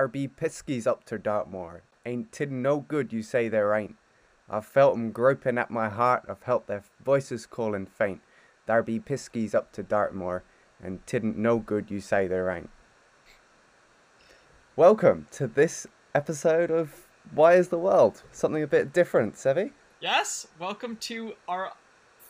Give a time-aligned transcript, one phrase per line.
[0.00, 1.82] There be piskies up to Dartmoor.
[2.06, 3.96] Ain't tid no good you say there ain't.
[4.48, 8.22] I've felt 'em groping at my heart, I've felt their voices calling faint.
[8.64, 10.42] There be piskies up to Dartmoor,
[10.82, 12.70] and tidn't no good you say there ain't.
[14.74, 18.22] Welcome to this episode of Why is the World?
[18.32, 19.74] Something a bit different, Sevy.
[20.00, 21.74] Yes, welcome to our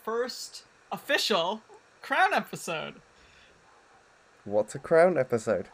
[0.02, 1.62] first official
[2.02, 3.00] Crown episode.
[4.44, 5.68] What's a crown episode?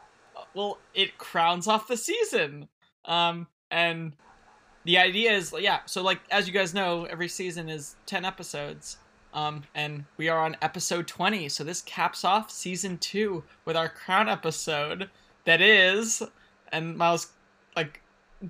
[0.54, 2.68] Well, it crowns off the season.
[3.04, 4.12] Um, and
[4.84, 8.98] the idea is, yeah, so like as you guys know, every season is 10 episodes.
[9.34, 13.88] Um, and we are on episode 20, so this caps off season 2 with our
[13.88, 15.10] crown episode
[15.44, 16.22] that is
[16.72, 17.28] and Miles
[17.74, 18.00] like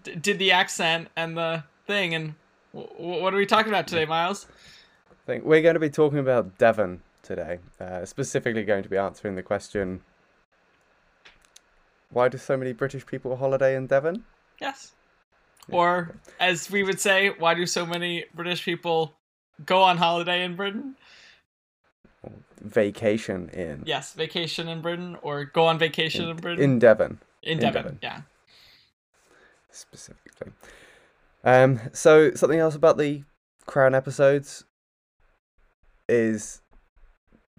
[0.02, 2.34] d- did the accent and the thing and
[2.72, 4.46] w- what are we talking about today, Miles?
[5.10, 7.58] I think we're going to be talking about Devon today.
[7.80, 10.00] Uh, specifically, going to be answering the question:
[12.16, 14.24] Why do so many British people holiday in Devon?
[14.58, 14.92] Yes.
[15.70, 19.12] Or, as we would say, why do so many British people
[19.66, 20.96] go on holiday in Britain?
[22.62, 26.64] Vacation in Yes, vacation in Britain, or go on vacation in, Britain.
[26.64, 27.98] in Devon in in Devon, Devon.
[28.02, 28.20] yeah.
[29.70, 30.52] specifically.
[31.44, 33.24] Um, so something else about the
[33.66, 34.64] Crown episodes
[36.08, 36.62] is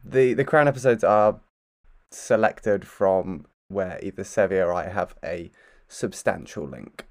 [0.03, 1.39] the the Crown episodes are
[2.09, 5.51] selected from where either Sevy or I have a
[5.87, 7.05] substantial link.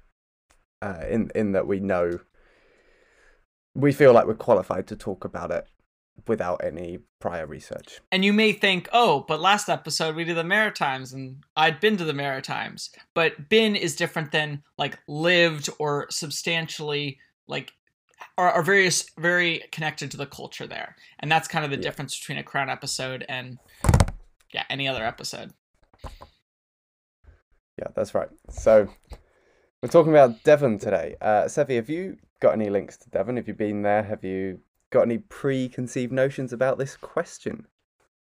[0.81, 2.19] Uh, in in that we know
[3.73, 5.65] we feel like we're qualified to talk about it
[6.27, 7.99] without any prior research.
[8.11, 11.97] And you may think, oh, but last episode we did the Maritimes and I'd been
[11.97, 12.89] to the Maritimes.
[13.13, 17.71] But been is different than like lived or substantially like
[18.37, 20.95] are, are various very connected to the culture there.
[21.19, 21.83] And that's kind of the Yeah.
[21.83, 23.57] difference between a crown episode and
[24.53, 25.53] yeah, any other episode.
[27.77, 28.29] Yeah, that's right.
[28.49, 28.89] So
[29.81, 31.15] we're talking about Devon today.
[31.21, 33.37] Uh, Sevy, have you got any links to Devon?
[33.37, 34.03] Have you been there?
[34.03, 37.67] Have you got any preconceived notions about this question?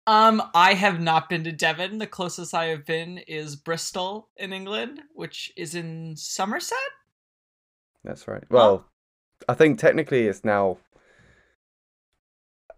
[0.07, 1.99] Um, I have not been to Devon.
[1.99, 6.77] The closest I have been is Bristol in England, which is in Somerset.
[8.03, 8.43] That's right.
[8.49, 8.85] Well,
[9.47, 10.77] I think technically it's now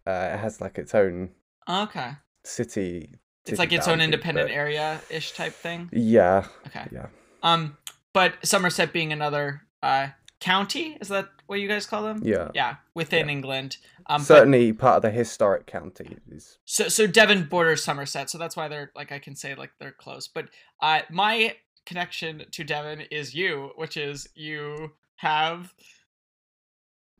[0.05, 1.29] uh, it has like its own
[1.67, 2.11] Okay,
[2.43, 3.09] city.
[3.45, 5.89] It's like its own independent but- area ish type thing.
[5.91, 6.87] Yeah, Okay.
[6.91, 7.07] yeah,
[7.41, 7.77] Um,
[8.13, 10.09] but Somerset being another uh
[10.39, 12.21] county, is that what you guys call them?
[12.23, 12.49] yeah.
[12.53, 13.31] Yeah, within Yeah.
[13.33, 13.77] England.
[14.07, 18.37] Um, but, Certainly part of the historic county is so so Devon borders Somerset, so
[18.37, 20.27] that's why they're like I can say like they're close.
[20.27, 20.49] But
[20.81, 21.55] uh, my
[21.85, 25.73] connection to Devon is you, which is you have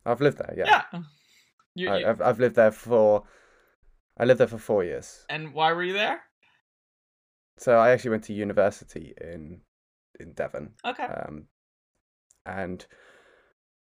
[0.05, 0.53] I've lived there.
[0.57, 0.99] Yeah, yeah.
[1.75, 3.23] You, you- I've I've lived there for
[4.17, 5.25] I lived there for four years.
[5.29, 6.21] and why were you there?
[7.57, 9.61] So I actually went to university in
[10.19, 10.73] in Devon.
[10.85, 11.05] Okay.
[11.05, 11.47] Um,
[12.45, 12.85] and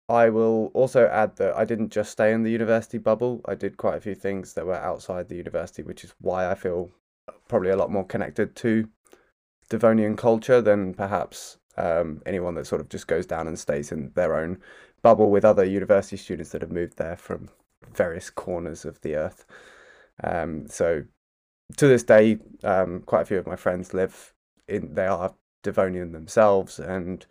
[0.08, 3.40] I will also add that I didn't just stay in the university bubble.
[3.46, 6.54] I did quite a few things that were outside the university, which is why I
[6.54, 6.90] feel
[7.48, 8.88] probably a lot more connected to
[9.68, 14.12] Devonian culture than perhaps um, anyone that sort of just goes down and stays in
[14.14, 14.58] their own
[15.02, 17.48] bubble with other university students that have moved there from
[17.92, 19.44] various corners of the earth.
[20.22, 21.04] Um, so
[21.76, 24.34] to this day, um, quite a few of my friends live
[24.68, 24.94] in.
[24.94, 27.26] They are Devonian themselves, and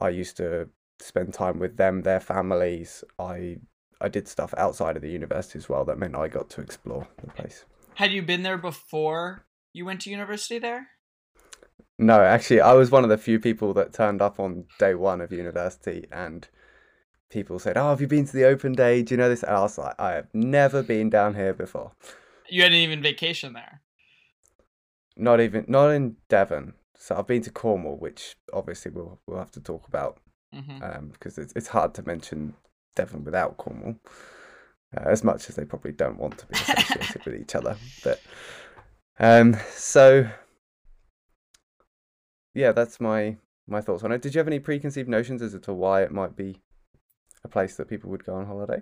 [0.00, 0.68] I used to
[1.00, 3.04] spend time with them, their families.
[3.18, 3.58] I
[4.00, 5.84] I did stuff outside of the university as well.
[5.84, 7.64] That meant I got to explore the place.
[7.94, 10.88] Had you been there before you went to university there?
[11.98, 15.20] No, actually, I was one of the few people that turned up on day one
[15.20, 16.48] of university, and
[17.30, 19.02] people said, "Oh, have you been to the open day?
[19.02, 21.92] Do you know this?" And I was like, "I have never been down here before.
[22.48, 23.82] You hadn't even vacation there.
[25.16, 26.74] Not even not in Devon.
[26.96, 30.18] So I've been to Cornwall, which obviously we'll we'll have to talk about
[30.52, 32.54] hmm um, because it's it's hard to mention
[32.94, 33.96] Devon without Cornwall,
[34.96, 37.76] uh, as much as they probably don't want to be associated with each other.
[38.02, 38.20] But
[39.18, 40.28] um, so
[42.54, 43.36] yeah, that's my
[43.66, 44.22] my thoughts on it.
[44.22, 46.60] Did you have any preconceived notions as to why it might be
[47.44, 48.80] a place that people would go on holiday?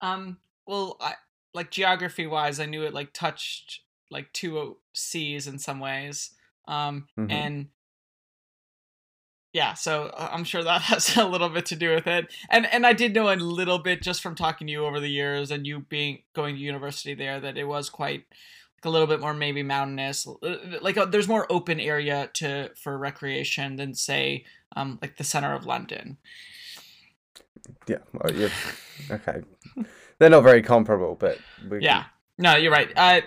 [0.00, 0.38] Um.
[0.66, 1.14] Well, I
[1.52, 3.80] like geography wise, I knew it like touched
[4.10, 6.30] like two seas in some ways.
[6.66, 7.06] Um.
[7.18, 7.30] Mhm.
[7.30, 7.68] And
[9.52, 12.32] yeah, so uh, I'm sure that has a little bit to do with it.
[12.50, 15.08] And and I did know a little bit just from talking to you over the
[15.08, 18.24] years and you being going to university there that it was quite
[18.76, 20.26] like a little bit more maybe mountainous.
[20.26, 24.44] uh, Like uh, there's more open area to for recreation than say
[24.76, 26.18] um like the center of London.
[27.86, 28.50] Yeah, well,
[29.10, 29.42] okay.
[30.18, 31.38] They're not very comparable, but
[31.68, 32.04] we Yeah.
[32.38, 32.90] No, you're right.
[32.96, 33.20] Uh,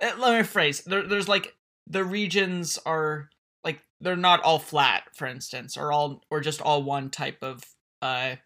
[0.00, 0.80] uh, let me phrase.
[0.80, 1.54] There, there's like
[1.86, 3.28] the regions are
[3.64, 7.62] like they're not all flat, for instance, or all or just all one type of
[8.00, 8.36] uh,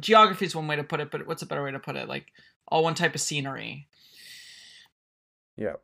[0.00, 2.08] geography is one way to put it, but what's a better way to put it?
[2.08, 2.26] Like
[2.68, 3.88] all one type of scenery.
[5.56, 5.74] Yeah.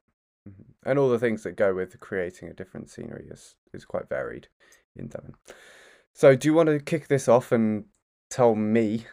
[0.48, 0.88] Mm-hmm.
[0.88, 4.48] And all the things that go with creating a different scenery is is quite varied
[4.96, 5.34] in Devon.
[6.12, 7.84] So, do you want to kick this off and
[8.30, 9.06] tell me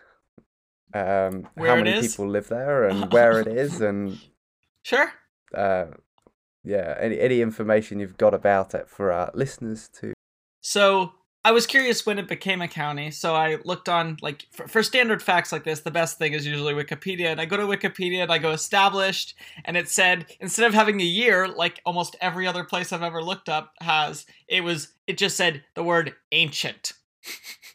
[0.94, 4.19] um, how many people live there and where it is and
[4.84, 5.12] sure.
[5.54, 5.86] Uh,
[6.64, 10.14] yeah, any any information you've got about it for our listeners to.
[10.62, 11.14] So
[11.46, 14.84] I was curious when it became a county, so I looked on like for, for,
[14.84, 15.80] standard facts like this.
[15.80, 19.34] The best thing is usually Wikipedia, and I go to Wikipedia and I go established,
[19.64, 23.24] and it said instead of having a year like almost every other place I've ever
[23.24, 26.92] looked up has, it was it just said the word ancient.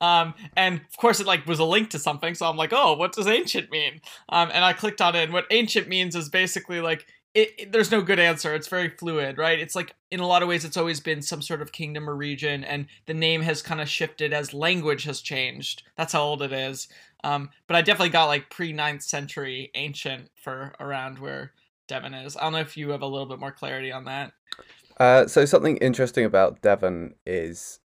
[0.00, 2.94] um, and of course it like was a link to something, so I'm like, oh,
[2.94, 4.00] what does ancient mean?
[4.28, 7.72] Um, and I clicked on it, and what ancient means is basically like it, it,
[7.72, 8.54] there's no good answer.
[8.54, 9.58] It's very fluid, right?
[9.58, 12.16] It's like in a lot of ways, it's always been some sort of kingdom or
[12.16, 15.84] region, and the name has kind of shifted as language has changed.
[15.96, 16.88] That's how old it is.
[17.22, 21.52] Um, but I definitely got like pre 9th century ancient for around where
[21.86, 22.36] Devon is.
[22.36, 24.32] I don't know if you have a little bit more clarity on that.
[24.98, 27.79] Uh, so something interesting about Devon is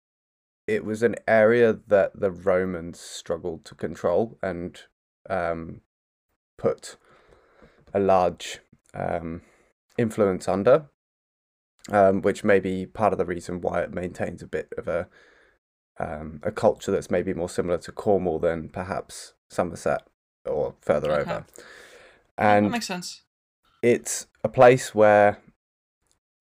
[0.68, 4.82] it was an area that the Romans struggled to control and
[5.30, 5.82] um,
[6.58, 6.98] put
[7.94, 8.60] a large
[8.94, 9.42] um,
[9.98, 10.86] influence under,
[11.92, 15.08] um, which may be part of the reason why it maintains a bit of a
[15.98, 20.06] um, a culture that's maybe more similar to Cornwall than perhaps Somerset
[20.46, 21.22] or further okay.
[21.22, 21.46] over.
[22.38, 23.22] And that makes sense.
[23.82, 25.40] It's a place where,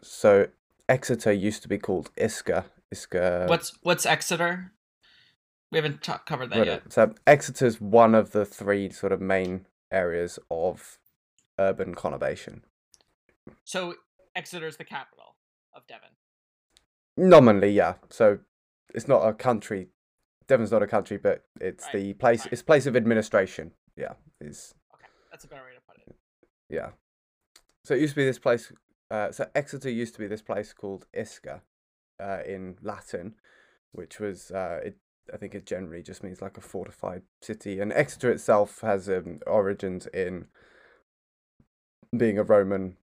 [0.02, 0.48] so
[0.88, 2.10] Exeter used to be called
[2.90, 3.18] Isca.
[3.18, 3.46] Isca.
[3.48, 4.72] What's what's Exeter?
[5.70, 6.92] We haven't t- covered that yet.
[6.92, 10.98] So Exeter's one of the three sort of main areas of
[11.58, 12.60] urban conurbation.
[13.64, 13.94] So
[14.36, 15.36] Exeter is the capital
[15.74, 16.10] of Devon.
[17.16, 17.94] Nominally, yeah.
[18.10, 18.38] So
[18.94, 19.88] it's not a country.
[20.46, 21.92] Devon's not a country, but it's right.
[21.94, 22.40] the place.
[22.40, 22.52] Right.
[22.52, 23.72] It's place of administration.
[23.96, 24.74] Yeah, is.
[24.94, 26.16] Okay, that's a better way to put it.
[26.68, 26.90] Yeah.
[27.84, 28.72] So it used to be this place.
[29.10, 31.62] Uh, so Exeter used to be this place called Isca,
[32.20, 33.34] uh, in Latin,
[33.92, 34.98] which was uh, it.
[35.32, 39.40] I think it generally just means like a fortified city, and Exeter itself has um,
[39.46, 40.46] origins in
[42.16, 42.96] being a Roman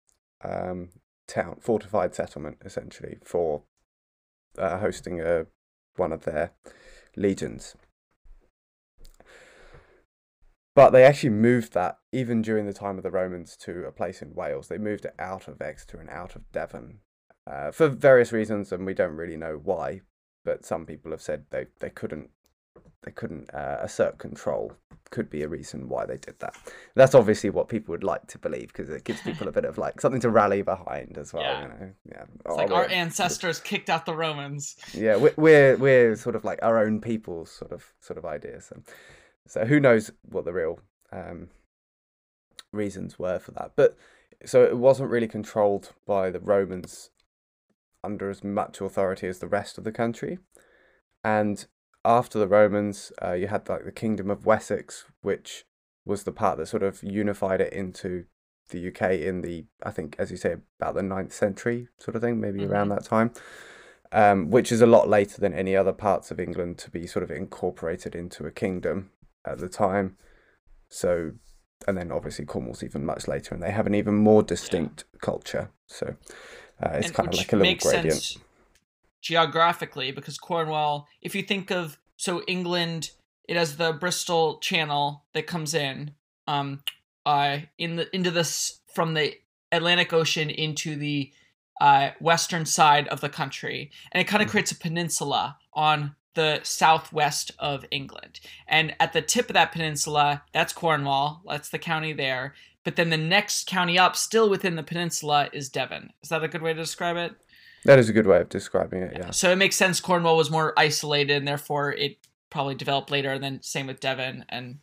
[0.43, 0.89] um,
[1.27, 3.63] town, fortified settlement, essentially, for
[4.57, 5.47] uh, hosting a,
[5.95, 6.51] one of their
[7.15, 7.75] legions.
[10.73, 14.21] But they actually moved that, even during the time of the Romans, to a place
[14.21, 14.67] in Wales.
[14.67, 16.99] They moved it out of Exeter and out of Devon
[17.47, 20.01] uh, for various reasons, and we don't really know why.
[20.43, 22.29] But some people have said they, they couldn't
[23.03, 24.73] they couldn't uh, assert control
[25.09, 26.55] could be a reason why they did that.
[26.95, 29.77] That's obviously what people would like to believe because it gives people a bit of
[29.77, 31.43] like something to rally behind as well.
[31.43, 31.61] Yeah.
[31.61, 32.23] You know, yeah.
[32.23, 34.77] It's oh, like our ancestors kicked out the Romans.
[34.93, 38.65] Yeah, we're, we're we're sort of like our own people's sort of sort of ideas.
[38.65, 38.81] So,
[39.47, 40.79] so who knows what the real
[41.11, 41.49] um,
[42.71, 43.73] reasons were for that?
[43.75, 43.97] But
[44.45, 47.09] so it wasn't really controlled by the Romans
[48.03, 50.39] under as much authority as the rest of the country,
[51.23, 51.65] and
[52.03, 55.65] after the Romans, uh, you had like the Kingdom of Wessex, which
[56.05, 58.25] was the part that sort of unified it into
[58.69, 62.21] the UK in the, I think, as you say, about the 9th century sort of
[62.21, 62.71] thing, maybe mm-hmm.
[62.71, 63.31] around that time,
[64.11, 67.23] um, which is a lot later than any other parts of England to be sort
[67.23, 69.11] of incorporated into a kingdom
[69.45, 70.17] at the time.
[70.89, 71.33] So,
[71.87, 75.19] and then obviously Cornwall's even much later, and they have an even more distinct yeah.
[75.21, 75.71] culture.
[75.87, 76.15] So
[76.81, 78.13] uh, it's kind of like a little gradient.
[78.13, 78.37] Sense
[79.21, 83.11] geographically because Cornwall, if you think of so England,
[83.47, 86.11] it has the Bristol Channel that comes in,
[86.47, 86.83] um,
[87.25, 89.35] uh, in the into this from the
[89.71, 91.31] Atlantic Ocean into the
[91.79, 94.51] uh, western side of the country, and it kind of mm.
[94.51, 98.39] creates a peninsula on the southwest of England.
[98.67, 101.41] And at the tip of that peninsula, that's Cornwall.
[101.47, 102.53] That's the county there.
[102.83, 106.11] But then the next county up, still within the peninsula, is Devon.
[106.23, 107.33] Is that a good way to describe it?
[107.85, 109.13] That is a good way of describing it.
[109.15, 109.31] Yeah.
[109.31, 109.99] So it makes sense.
[109.99, 112.17] Cornwall was more isolated, and therefore it
[112.49, 113.31] probably developed later.
[113.31, 114.79] And then same with Devon, and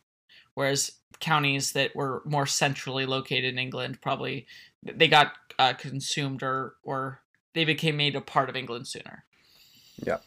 [0.55, 4.47] whereas counties that were more centrally located in England probably
[4.83, 7.21] they got uh, consumed or or
[7.55, 9.25] they became made a part of England sooner.
[9.97, 10.19] Yeah.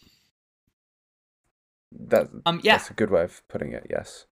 [1.92, 2.78] That um yeah.
[2.78, 3.88] that's a good way of putting it.
[3.90, 4.26] Yes.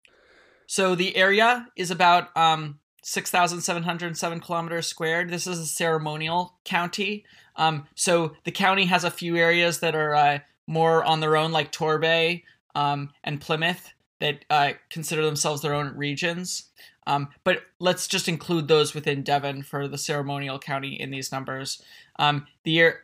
[0.66, 5.30] So the area is about um 6,707 kilometers squared.
[5.30, 7.24] This is a ceremonial county.
[7.54, 11.52] Um, so the county has a few areas that are uh, more on their own,
[11.52, 12.42] like Torbay
[12.74, 16.70] um, and Plymouth, that uh, consider themselves their own regions.
[17.06, 21.80] Um, but let's just include those within Devon for the ceremonial county in these numbers.
[22.18, 23.02] Um, the year,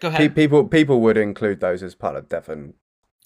[0.00, 0.34] Go ahead.
[0.34, 2.72] people people would include those as part of Devon.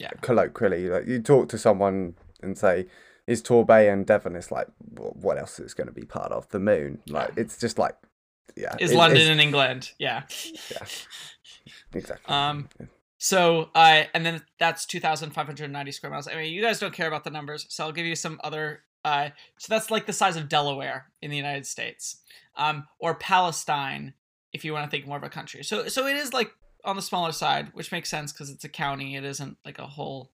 [0.00, 0.10] Yeah.
[0.22, 2.86] Colloquially, like you talk to someone and say,
[3.26, 6.58] "Is Torbay and Devon?" It's like, what else is going to be part of the
[6.60, 7.00] moon?
[7.08, 7.96] Like it's just like,
[8.56, 8.74] yeah.
[8.80, 9.92] Is it- London in England?
[9.98, 10.22] Yeah.
[10.70, 10.84] Yeah.
[11.94, 12.34] exactly.
[12.34, 12.68] Um,
[13.18, 16.28] So, uh, and then that's 2,590 square miles.
[16.28, 18.82] I mean, you guys don't care about the numbers, so I'll give you some other.
[19.02, 22.18] Uh, so that's like the size of Delaware in the United States,
[22.56, 24.12] um, or Palestine,
[24.52, 25.64] if you want to think more of a country.
[25.64, 26.50] So, so it is like
[26.84, 29.16] on the smaller side, which makes sense because it's a county.
[29.16, 30.30] It isn't like a whole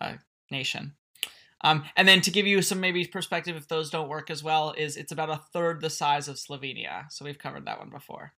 [0.00, 0.14] uh,
[0.50, 0.94] nation.
[1.64, 4.74] Um, and then to give you some maybe perspective, if those don't work as well,
[4.76, 7.10] is it's about a third the size of Slovenia.
[7.10, 8.34] So we've covered that one before,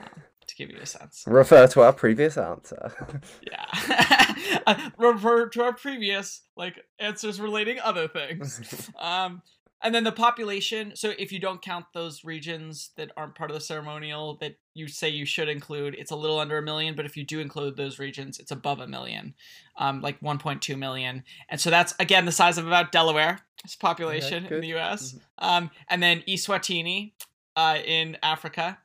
[0.00, 1.22] um, to give you a sense.
[1.26, 2.92] Refer to our previous answer.
[3.42, 3.66] Yeah.
[4.66, 8.90] Uh, Refer to our previous like answers relating other things.
[8.98, 9.42] Um,
[9.82, 10.92] and then the population.
[10.94, 14.88] So if you don't count those regions that aren't part of the ceremonial that you
[14.88, 16.94] say you should include, it's a little under a million.
[16.94, 19.34] But if you do include those regions, it's above a million,
[19.76, 21.24] um, like 1.2 million.
[21.48, 23.40] And so that's again the size of about Delaware.
[23.64, 25.16] Its population in the U.S.
[25.38, 27.12] Um, and then Eswatini
[27.56, 28.78] uh, in Africa,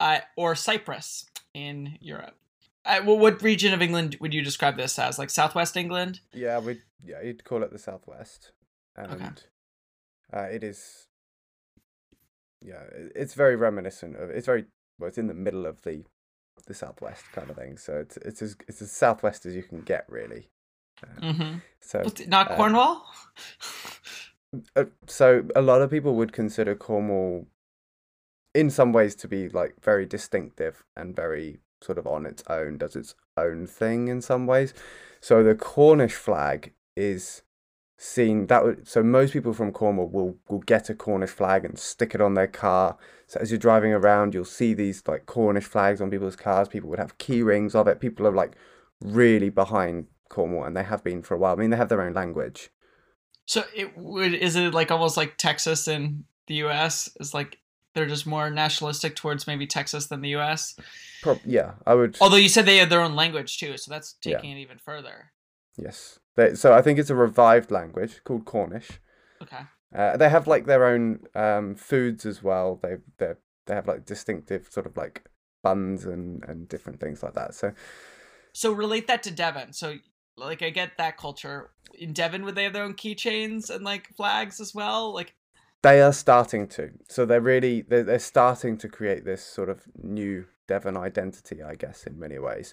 [0.00, 2.34] uh, or Cyprus in Europe.
[2.84, 5.18] Uh, well, what region of England would you describe this as?
[5.18, 6.20] Like Southwest England?
[6.32, 8.52] yeah, we yeah you'd call it the southwest,
[8.96, 9.28] and Okay.
[10.32, 11.06] Uh, it is.
[12.60, 14.30] Yeah, it's very reminiscent of.
[14.30, 14.66] It's very
[14.98, 15.08] well.
[15.08, 16.04] It's in the middle of the,
[16.66, 17.76] the southwest kind of thing.
[17.76, 20.48] So it's it's as it's as southwest as you can get really.
[21.02, 21.58] Uh, Mm-hmm.
[21.80, 23.04] So Not uh, Cornwall?
[24.76, 27.46] uh, so a lot of people would consider Cornwall
[28.54, 32.78] in some ways to be like very distinctive and very sort of on its own
[32.78, 34.72] does its own thing in some ways
[35.20, 37.42] so the cornish flag is
[38.02, 41.78] seen that would so most people from cornwall will will get a cornish flag and
[41.78, 42.96] stick it on their car
[43.28, 46.90] so as you're driving around you'll see these like cornish flags on people's cars people
[46.90, 48.56] would have key rings of it people are like
[49.00, 52.02] really behind cornwall and they have been for a while i mean they have their
[52.02, 52.70] own language
[53.46, 57.08] So it would is it like almost like Texas in the U.S.
[57.20, 57.58] is like
[57.94, 60.74] they're just more nationalistic towards maybe Texas than the U.S.
[61.22, 64.16] Prob- yeah i would Although you said they had their own language too, so that's
[64.24, 64.34] Yeah.
[64.38, 65.30] taking it even further.
[65.76, 66.18] Yes.
[66.36, 69.00] They, so I think it's a revived language called Cornish.
[69.42, 69.62] Okay.
[69.94, 72.78] Uh, they have like their own um, foods as well.
[72.82, 73.34] They they
[73.66, 75.26] they have like distinctive sort of like
[75.62, 77.54] buns and and different things like that.
[77.54, 77.72] So
[78.52, 79.72] So relate that to Devon.
[79.72, 79.96] So
[80.36, 81.70] like I get that culture.
[81.94, 85.12] In Devon, would they have their own keychains and like flags as well?
[85.12, 85.34] Like
[85.82, 86.90] they are starting to.
[87.08, 91.74] So they're really they're, they're starting to create this sort of new Devon identity, I
[91.74, 92.72] guess, in many ways.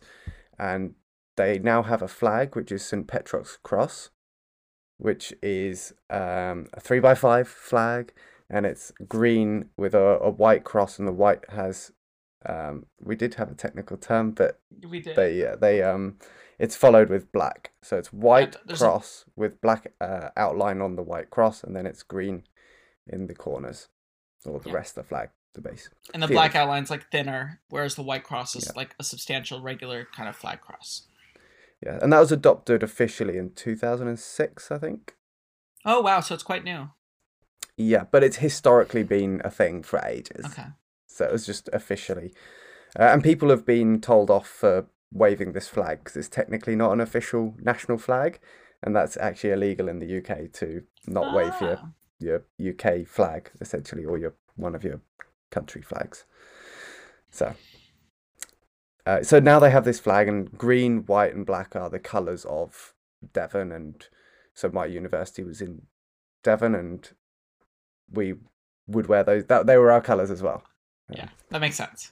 [0.57, 0.95] And
[1.39, 4.09] they now have a flag which is St Petroc's Cross,
[4.97, 8.11] which is um, a three by five flag,
[8.49, 11.91] and it's green with a, a white cross, and the white has.
[12.45, 15.15] Um, we did have a technical term, but we did.
[15.15, 16.17] they uh, they um,
[16.57, 17.71] it's followed with black.
[17.83, 21.73] So it's white there's a- cross with black uh, outline on the white cross, and
[21.75, 22.43] then it's green
[23.07, 23.87] in the corners,
[24.45, 24.75] or the Yeah.
[24.75, 25.89] rest of the flag, the base.
[26.13, 26.35] and the field.
[26.37, 28.73] black outline's like thinner, whereas the white cross is Yeah.
[28.75, 31.07] like a substantial, regular kind of flag cross.
[31.85, 35.15] Yeah, and that was adopted officially in 2006, I think.
[35.85, 36.89] Oh wow, so it's quite new.
[37.77, 40.45] Yeah, but it's historically been a thing for ages.
[40.45, 40.67] Okay.
[41.07, 42.33] So it was just officially.
[42.99, 46.91] Uh, and people have been told off for waving this flag because it's technically not
[46.91, 48.39] an official national flag.
[48.83, 51.91] And that's actually illegal in the UK to not wave your, Ah.
[52.19, 55.01] your UK flag, essentially, or your one of your
[55.49, 56.25] country flags.
[57.31, 57.55] So.
[59.05, 62.45] Uh, so now they have this flag, and green, white, and black are the colours
[62.45, 62.93] of
[63.33, 63.71] Devon.
[63.71, 64.07] And
[64.53, 65.83] so my university was in
[66.43, 67.09] Devon, and
[68.11, 68.35] we
[68.87, 69.45] would wear those.
[69.45, 70.63] That they were our colours as well.
[71.09, 72.11] Yeah, that makes sense.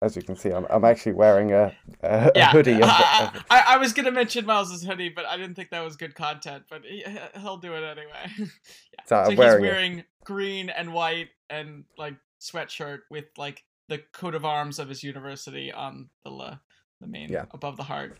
[0.00, 2.74] As you can see, I'm, I'm actually wearing a, a, a Yeah, hoodie.
[2.74, 5.84] Of, I, of, I, I was gonna mention Miles's hoodie, but I didn't think that
[5.84, 6.64] was good content.
[6.70, 7.04] But he,
[7.40, 8.30] he'll do it anyway.
[8.38, 9.04] yeah.
[9.06, 9.68] So I'm so he's wearing it.
[9.68, 15.02] wearing green and white and like sweatshirt with like the coat of arms of his
[15.02, 16.58] university on the la-
[17.00, 17.46] the main Yeah.
[17.52, 18.18] above the heart.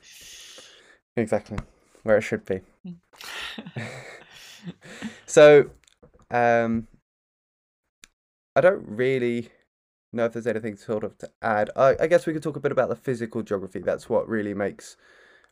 [1.17, 1.59] exactly
[2.05, 2.61] where it should be.
[5.27, 5.71] So,
[6.31, 6.89] um,
[8.57, 9.51] I don't really
[10.13, 11.71] know if there's anything sort of to add.
[11.77, 13.81] I, I guess we could talk a bit about the physical geography.
[13.81, 14.97] That's what really makes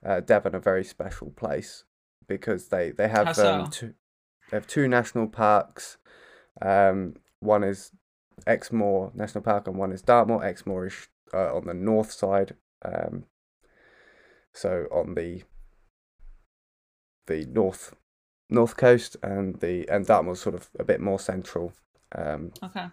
[0.05, 1.85] uh, Devon a very special place
[2.27, 3.61] because they they have so?
[3.61, 3.95] um, two
[4.51, 5.99] they have two national parks.
[6.61, 7.93] Um, one is
[8.47, 10.45] Exmoor National Park and one is Dartmoor.
[10.45, 12.55] Exmoor is uh, on the north side.
[12.85, 13.25] Um,
[14.53, 15.43] so on the
[17.27, 17.95] the north
[18.49, 21.73] north coast and the and Dartmoor's sort of a bit more central.
[22.15, 22.87] Um, okay.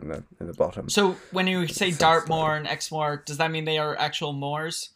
[0.00, 0.88] in the in the bottom.
[0.88, 4.90] So when you say Dartmoor and Exmoor, does that mean they are actual moors?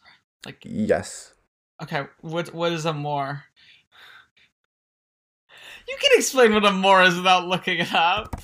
[0.45, 1.33] Like Yes.
[1.81, 3.43] okay, what what is a moor?
[5.87, 8.35] You can explain what a moor is without looking it up.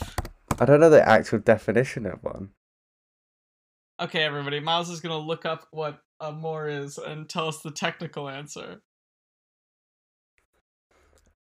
[0.60, 2.50] I don't know the actual definition of one.
[4.00, 7.72] Okay, everybody, Miles is gonna look up what a moor is and tell us the
[7.72, 8.82] technical answer.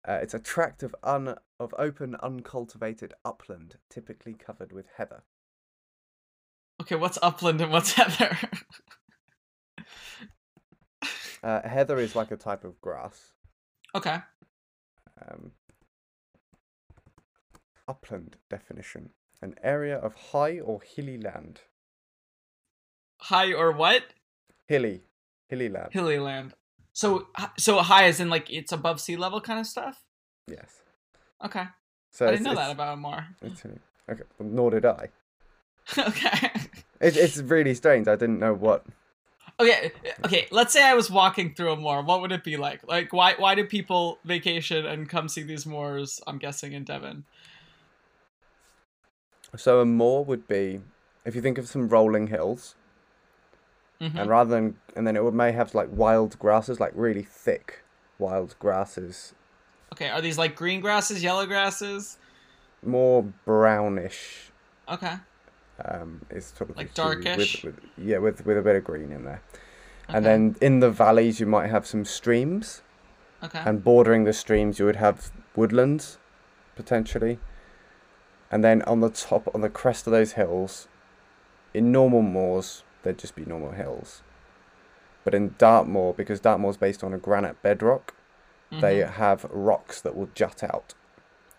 [0.07, 5.25] Uh, it's a tract of un of open, uncultivated upland, typically covered with heather.
[6.81, 8.39] Okay, what's upland and what's heather?
[11.43, 13.33] Uh, heather is like a type of grass.
[13.95, 14.19] okay.
[15.21, 15.53] Um,
[17.89, 19.11] upland definition:
[19.43, 21.61] an area of high or hilly land.
[23.19, 24.03] High or what?
[24.67, 25.03] Hilly,
[25.49, 25.89] hilly land.
[25.93, 26.55] Hilly land.
[26.93, 27.29] So
[27.59, 30.03] so high as in like it's above sea level kind of stuff?
[30.49, 30.83] Yes.
[31.45, 31.65] Okay.
[32.11, 33.27] So I didn't know that about a moor.
[33.43, 33.63] it's
[34.11, 34.23] okay.
[34.39, 35.09] well, Nor did I.
[35.99, 36.51] okay.
[37.01, 38.09] It, it's really strange.
[38.09, 38.87] I didn't know what.
[39.59, 39.93] Okay,
[40.25, 40.47] okay.
[40.51, 42.03] Let's say I was walking through a moor.
[42.03, 42.87] What would it be like?
[42.87, 46.21] Like, why why do people vacation and come see these moors?
[46.27, 47.25] I'm guessing in Devon.
[49.57, 50.81] So a moor would be,
[51.25, 52.75] if you think of some rolling hills,
[54.01, 54.21] Mhm.
[54.21, 57.83] and rather than, and then it would may have like wild grasses, like really thick
[58.19, 59.35] wild grasses,
[59.93, 62.19] Okay, are these like green grasses, yellow grasses?
[62.85, 64.51] more brownish.
[64.89, 65.17] Okay,
[65.85, 67.65] Um, is sort of Like darkish?
[67.65, 69.43] With, with, yeah, with with a bit of green in there.
[70.09, 72.83] okay, And then in the valleys, you might have some streams,
[73.43, 76.19] okay, and bordering the streams, you would have woodlands,
[76.77, 77.39] potentially.
[78.51, 80.87] And then on the top, on the crest of those hills,
[81.75, 84.23] in normal moors, they'd just be normal hills.
[85.25, 88.15] But in Dartmoor, because Dartmoor's based on a granite bedrock,
[88.71, 89.13] they Mhm.
[89.15, 90.95] have rocks that will jut out,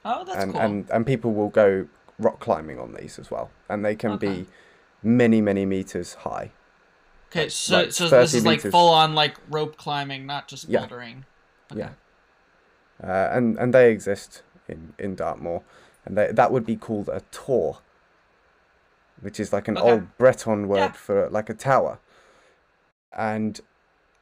[0.06, 0.62] oh, that's and, cool.
[0.62, 1.88] and and people will go
[2.20, 4.44] rock climbing on these as well, and they can Okay.
[4.44, 4.48] be
[5.04, 6.52] many many meters high.
[7.30, 10.68] okay, so like so this 30 is like full on like rope climbing, not just
[10.70, 10.86] Yeah.
[10.86, 11.24] bouldering.
[11.74, 11.92] Yeah.
[13.02, 15.62] Uh, and and they exist in in Dartmoor,
[16.08, 17.80] and they, that would be called a tor,
[19.22, 19.92] which is like an Okay.
[19.92, 20.92] old Breton word Yeah.
[20.94, 22.00] for like a tower.
[23.12, 23.60] And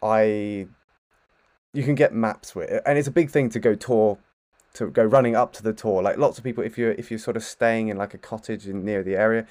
[0.01, 0.67] I,
[1.73, 4.17] you can get maps with it, and it's a big thing to go tour,
[4.73, 6.01] to go running up to the tor.
[6.01, 8.67] Like lots of people, if you're if you're sort of staying in like a cottage
[8.67, 9.45] in near the area.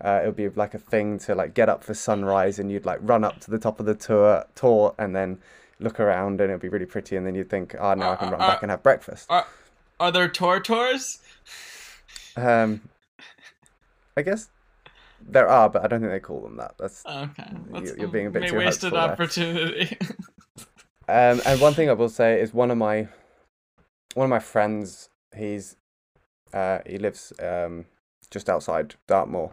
[0.00, 2.86] Uh, it would be like a thing to like get up for sunrise and you'd
[2.86, 5.36] like run up to the top of the tor tor and then
[5.80, 8.28] look around and it'd be really pretty and then you'd think oh now i can
[8.28, 9.26] Uh, run uh, back and have breakfast
[10.00, 11.18] Are there tour tours?
[12.36, 12.80] um
[14.16, 14.48] i guess
[15.20, 16.74] there are but i don't think they call them that.
[16.78, 19.96] That's Okay, that's you're being a bit too wasted opportunity.
[21.08, 23.08] um and one thing i will say is one of my
[24.14, 25.76] one of my friends he's
[26.54, 27.86] uh he lives um
[28.30, 29.52] just outside dartmoor.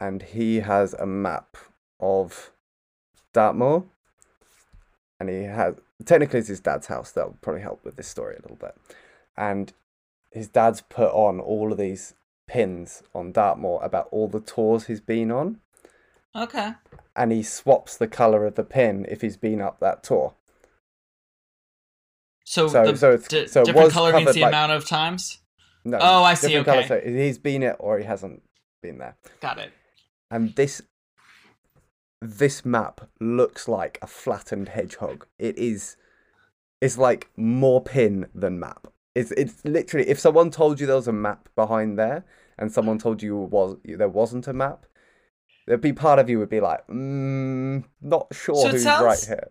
[0.00, 1.56] And he has a map
[2.00, 2.50] of
[3.32, 3.84] dartmoor.
[5.20, 7.12] And he has technically it's his dad's house.
[7.12, 8.74] That'll probably help with this story a little bit
[9.36, 9.72] and
[10.30, 12.14] his dad's put on all of these
[12.46, 15.58] pins on dartmoor about all the tors he's been on
[16.34, 16.72] okay.
[17.16, 20.34] and he swaps the color of the pin if he's been up that tor
[22.44, 25.40] So, So- the so it's- di- so different color means the like- amount of times.
[25.84, 26.86] no Oh, I see, okay.
[26.86, 28.42] so he's been it or he hasn't
[28.82, 29.72] been there Got it.
[30.30, 30.82] and this
[32.20, 35.96] this map looks like a flattened hedgehog it is
[36.80, 41.08] it's like more pin than map it's it's literally if someone told you there was
[41.08, 42.24] a map behind there
[42.58, 44.86] and someone told you was there wasn't a map
[45.66, 49.48] there'd be part of you would be like mm, not sure So who's right here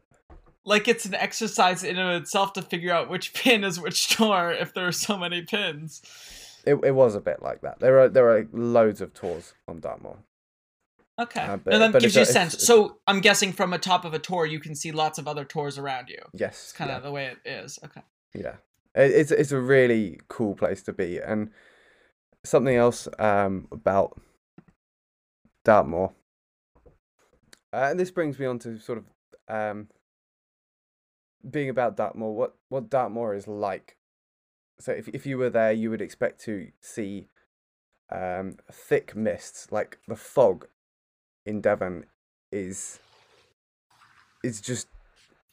[0.66, 4.18] Like it's an exercise in and of itself to figure out which pin is which
[4.18, 6.02] door if there are so many pins.
[6.66, 9.80] it, it was a bit like that there are there are loads of tors on
[9.80, 10.18] dartmoor
[11.20, 11.42] Okay.
[11.42, 12.54] Uh, but- and that gives you a sense.
[12.56, 15.28] it's- So I'm guessing from a top of a tor, you can see lots of
[15.28, 16.18] other tors around you.
[16.34, 16.98] yes It's kind yeah.
[16.98, 17.78] of the way it is.
[17.86, 18.02] Okay.
[18.34, 18.56] Yeah,
[18.96, 21.50] it's it's a really cool place to be, and
[22.44, 24.20] something else um about
[25.64, 26.14] Dartmoor.
[27.74, 29.06] Uh, and this brings me on to sort of
[29.48, 29.88] um
[31.50, 32.34] being about Dartmoor.
[32.34, 33.98] What what Dartmoor is like.
[34.80, 37.28] So if if you were there, you would expect to see
[38.12, 40.68] um thick mists, like the fog
[41.46, 42.06] in Devon
[42.52, 43.00] is
[44.44, 44.88] is just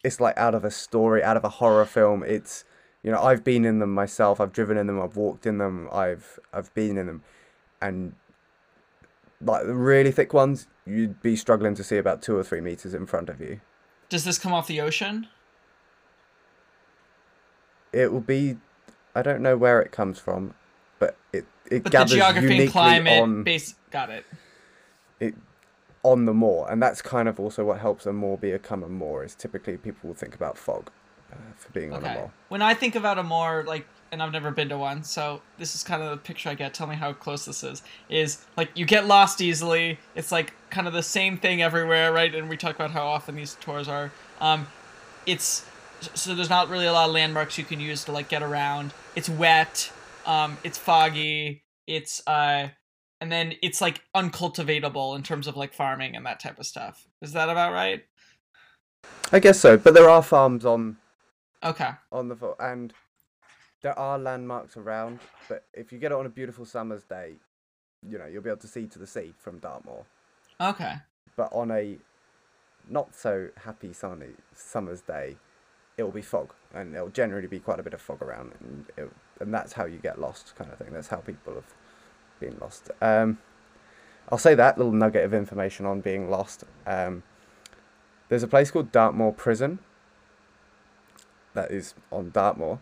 [0.03, 2.23] it's like out of a story, out of a horror film.
[2.23, 2.65] It's
[3.09, 4.39] you know, I've been in them myself.
[4.39, 5.01] I've driven in them.
[5.01, 5.89] I've walked in them.
[5.91, 7.23] I've I've been in them,
[7.81, 8.13] and
[9.41, 12.93] like the really thick ones, you'd be struggling to see about two or three meters
[12.93, 13.63] in front of you.
[14.11, 15.27] Does this come off the ocean?
[17.91, 18.59] It will be,
[19.15, 20.53] I don't know where it comes from.
[20.99, 24.27] but it it But the gathers geography uniquely and climate on base got it.
[25.19, 25.35] it
[26.03, 28.93] on the moor, and that's kind of also what helps a moor become a common
[28.93, 29.25] moor.
[29.25, 30.91] Is typically people will think about fog
[31.57, 32.15] for being on a Okay.
[32.15, 32.33] moor.
[32.49, 35.75] When I think about a more like, and I've never been to one, so this
[35.75, 36.73] is kind of the picture I get.
[36.73, 37.83] Tell me how close this is.
[38.09, 39.99] Is like you get lost easily.
[40.15, 42.35] It's like kind of the same thing everywhere, right?
[42.35, 44.11] And we talk about how often these tors are.
[44.41, 44.67] Um,
[45.27, 45.65] it's
[46.15, 48.93] so there's not really a lot of landmarks you can use to like get around.
[49.15, 49.91] It's wet.
[50.27, 51.65] Um, it's foggy.
[51.87, 52.69] It's uh,
[53.21, 57.07] and then it's like uncultivatable in terms of like farming and that type of stuff.
[57.21, 58.05] Is that about right?
[59.33, 60.97] I guess so, but there are farms on
[61.65, 61.91] Okay.
[62.13, 62.93] on the fo- and
[63.83, 65.21] there are landmarks around.
[65.49, 67.35] But if you get it on a beautiful summer's day,
[68.09, 70.05] you know you'll be able to see to the sea from Dartmoor.
[70.61, 70.95] Okay.
[71.37, 71.99] But on a
[72.89, 75.37] not so happy sunny summer's day,
[75.97, 78.87] it will be fog, and it'll generally be quite a bit of fog around, and
[78.97, 80.93] it, and that's how you get lost, kind of thing.
[80.93, 81.75] That's how people have
[82.41, 82.91] been lost.
[83.01, 83.39] Um,
[84.31, 86.65] I'll say that little nugget of information on being lost.
[86.87, 87.23] Um,
[88.29, 89.79] there's a place called Dartmoor Prison
[91.59, 92.79] that is on Dartmoor,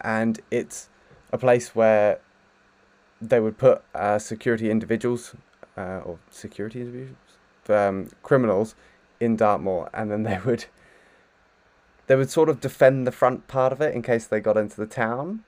[0.00, 0.88] and it's
[1.32, 2.18] a place where
[3.20, 5.34] they would put uh, security individuals
[5.76, 7.16] uh, or security individuals,
[7.68, 8.74] um, criminals
[9.20, 10.66] in Dartmoor, and then they would
[12.08, 14.76] they would sort of defend the front part of it in case they got into
[14.76, 15.40] the town.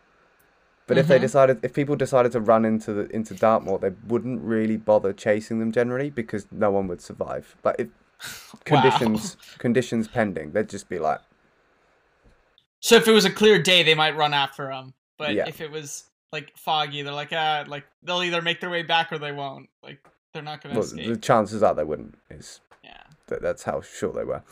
[0.86, 1.22] But if they Mhm.
[1.22, 5.58] decided, if people decided to run into the into Dartmoor, they wouldn't really bother chasing
[5.60, 7.56] them generally because no one would survive.
[7.64, 7.88] Like if
[8.52, 8.64] Wow.
[8.64, 11.20] conditions conditions pending, they'd just be like,
[12.80, 14.94] So if it was a clear day, they might run after them.
[15.16, 15.48] But Yeah.
[15.48, 19.12] if it was like foggy, they're like ah, like they'll either make their way back
[19.12, 19.68] or they won't.
[19.82, 19.98] Like
[20.32, 21.08] they're not gonna well, escape.
[21.08, 22.18] the chances are they wouldn't.
[22.30, 23.02] Is Yeah.
[23.26, 24.42] that that's how short they were.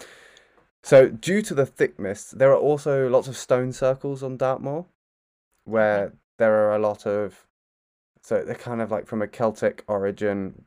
[0.83, 4.87] So due to the thick mist, there are also lots of stone circles on Dartmoor,
[5.65, 7.47] where there are a lot of,
[8.23, 10.65] so they're kind of like from a Celtic origin.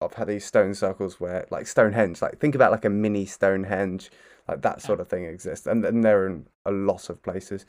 [0.00, 4.10] Of how these stone circles where like Stonehenge, like think about like a mini Stonehenge,
[4.48, 7.66] like that sort of thing exists, and and they're in a lot of places,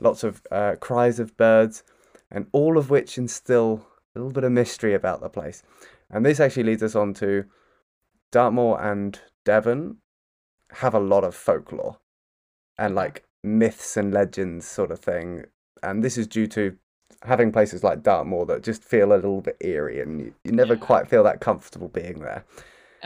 [0.00, 1.82] lots of uh, cries of birds,
[2.30, 5.62] and all of which instill a little bit of mystery about the place.
[6.10, 7.44] And this actually leads us on to
[8.32, 9.98] Dartmoor and Devon
[10.72, 11.98] have a lot of folklore
[12.78, 15.44] and like myths and legends sort of thing.
[15.82, 16.76] And this is due to
[17.22, 20.76] having places like Dartmoor that just feel a little bit eerie and you, you never
[20.76, 22.44] quite feel that comfortable being there.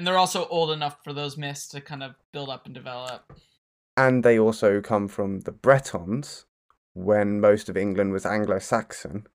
[0.01, 3.35] And they're also old enough for those myths to kind of build up and develop.
[3.99, 6.47] And they also come from the Bretons
[6.95, 9.27] when most of England was Anglo Saxon.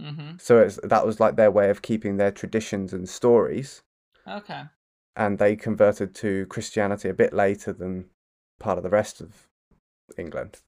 [0.00, 0.36] Mm-hmm.
[0.38, 3.82] So it's, that was like their way of keeping their traditions and stories.
[4.28, 4.62] Okay.
[5.16, 8.04] and they converted to Christianity a bit later than
[8.60, 9.48] part of the rest of
[10.16, 10.60] England.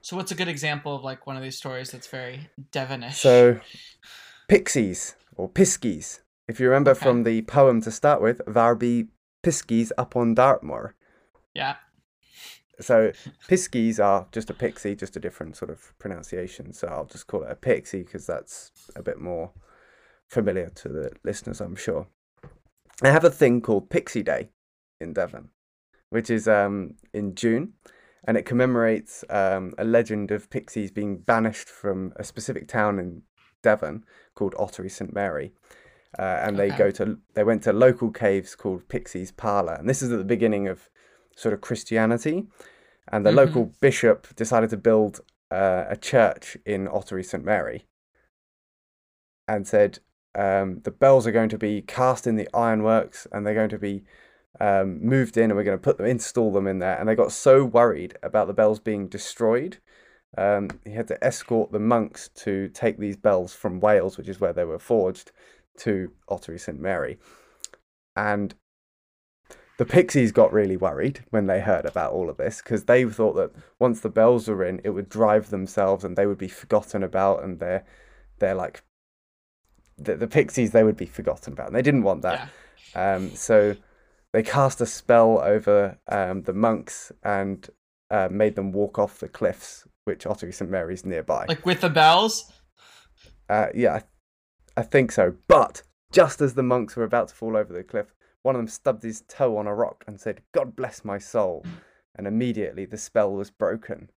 [0.00, 3.18] So what's a good example of like one of these stories that's very Devonish?
[3.18, 3.60] So,
[4.48, 6.20] pixies or piskies.
[6.48, 7.00] If you remember Okay.
[7.00, 9.08] from the poem to start with, there be
[9.42, 10.94] piskies up on Dartmoor.
[11.54, 11.76] yeah.
[12.78, 13.10] So,
[13.48, 16.74] piskies are just a pixie, just a different sort of pronunciation.
[16.74, 19.52] So, I'll just call it a pixie because that's a bit more
[20.28, 22.06] familiar to the listeners, I'm sure.
[23.02, 24.50] I have a thing called Pixie Day
[25.00, 25.48] in Devon,
[26.10, 27.72] which is um, in June,
[28.28, 33.22] and it commemorates um, a legend of pixies being banished from a specific town in
[33.62, 34.04] Devon
[34.34, 35.54] called Ottery St Mary.
[36.18, 36.76] Uh, and they Okay.
[36.76, 40.24] go to they went to local caves called Pixies Parlor, and this is at the
[40.24, 40.88] beginning of
[41.34, 42.46] sort of Christianity.
[43.08, 43.36] And the Mhm.
[43.36, 47.86] local bishop decided to build uh, a church in Ottery St Mary,
[49.46, 50.00] and said
[50.34, 53.78] um, the bells are going to be cast in the ironworks, and they're going to
[53.78, 54.04] be
[54.60, 56.98] um, moved in, and we're going to put them, install them in there.
[56.98, 59.78] And they got so worried about the bells being destroyed,
[60.36, 64.40] um, he had to escort the monks to take these bells from Wales, which is
[64.40, 65.32] where they were forged,
[65.78, 67.18] to Ottery St Mary.
[68.14, 68.54] And
[69.78, 73.34] the Pixies got really worried when they heard about all of this because they thought
[73.34, 77.02] that once the bells were in, it would drive themselves and they would be forgotten
[77.02, 77.84] about, and they're
[78.38, 78.82] they're like
[79.98, 82.48] the the Pixies they would be forgotten about, and they didn't want that.
[82.94, 83.14] Yeah.
[83.14, 83.76] Um, so
[84.32, 87.68] they cast a spell over um, the monks and
[88.10, 91.44] uh, made them walk off the cliffs, which Ottery St Mary's nearby.
[91.48, 92.50] Like with the bells.
[93.48, 94.00] Uh, yeah,
[94.76, 95.34] I, think so.
[95.48, 98.68] But just as the monks were about to fall over the cliff, one of them
[98.68, 101.64] stubbed his toe on a rock and said, God bless my soul.
[102.14, 104.10] And immediately the spell was broken.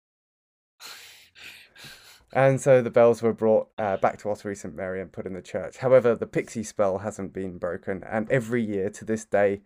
[2.32, 5.34] And so the bells were brought uh, back to Ottery St Mary and put in
[5.34, 5.78] the church.
[5.78, 8.04] However, the pixie spell hasn't been broken.
[8.04, 9.62] And every year to this day,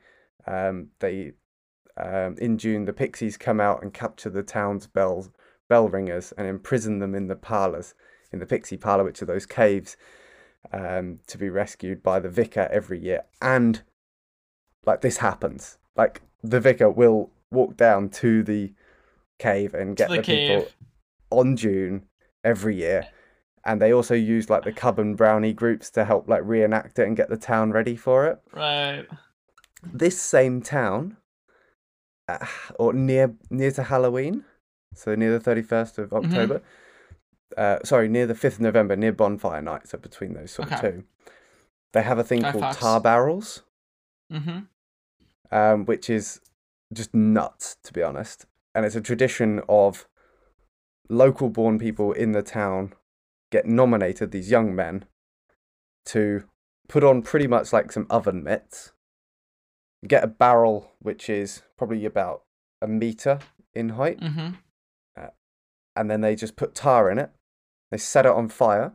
[0.48, 1.34] um, they
[1.98, 5.30] um, in June, the pixies come out and capture the town's bells,
[5.70, 7.94] bell ringers and imprison them in the parlours
[8.32, 9.96] in the Pixie Parlor, which are those caves,
[10.72, 13.24] um, to be rescued by the vicar every year.
[13.42, 13.82] And
[14.86, 15.78] like this happens.
[15.96, 18.74] Like the vicar will walk down to the
[19.40, 20.68] cave and get the the, people
[21.30, 22.06] on June
[22.44, 23.08] every year.
[23.66, 27.08] And they also use like the Cub and Brownie groups to help like reenact it
[27.08, 28.40] and get the town ready for it.
[28.52, 29.06] Right.
[29.84, 31.18] This same town,
[32.30, 32.46] uh,
[32.80, 34.46] or near near to Halloween,
[34.96, 36.58] so near the thirty first of Mm-hmm.
[37.58, 39.88] Uh, sorry, near the fifth of November, near Bonfire Night.
[39.88, 41.04] So between those sort of two,
[41.94, 42.78] they have a thing called Fawkes.
[42.78, 43.64] tar barrels,
[44.32, 44.60] Mm-hmm.
[45.56, 46.40] um, which is
[46.94, 48.46] just nuts to be honest.
[48.74, 50.08] And it's a tradition of
[51.10, 52.94] local born people in the town
[53.52, 55.06] get nominated, these young men,
[56.06, 56.46] to
[56.90, 58.94] put on pretty much like some oven mitts,
[60.08, 62.44] get a barrel which is probably about
[62.82, 63.40] a meter
[63.76, 64.54] in height, Mm-hmm.
[65.96, 67.30] and then they just put tar in it.
[67.94, 68.94] They set it on fire,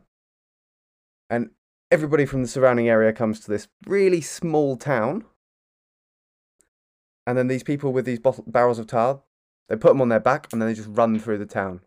[1.29, 1.51] and
[1.89, 5.23] everybody from the surrounding area comes to this really small town.
[7.25, 9.21] And then these people with these bottle- barrels of tar,
[9.69, 11.79] they put them on their back, and then they just run through the town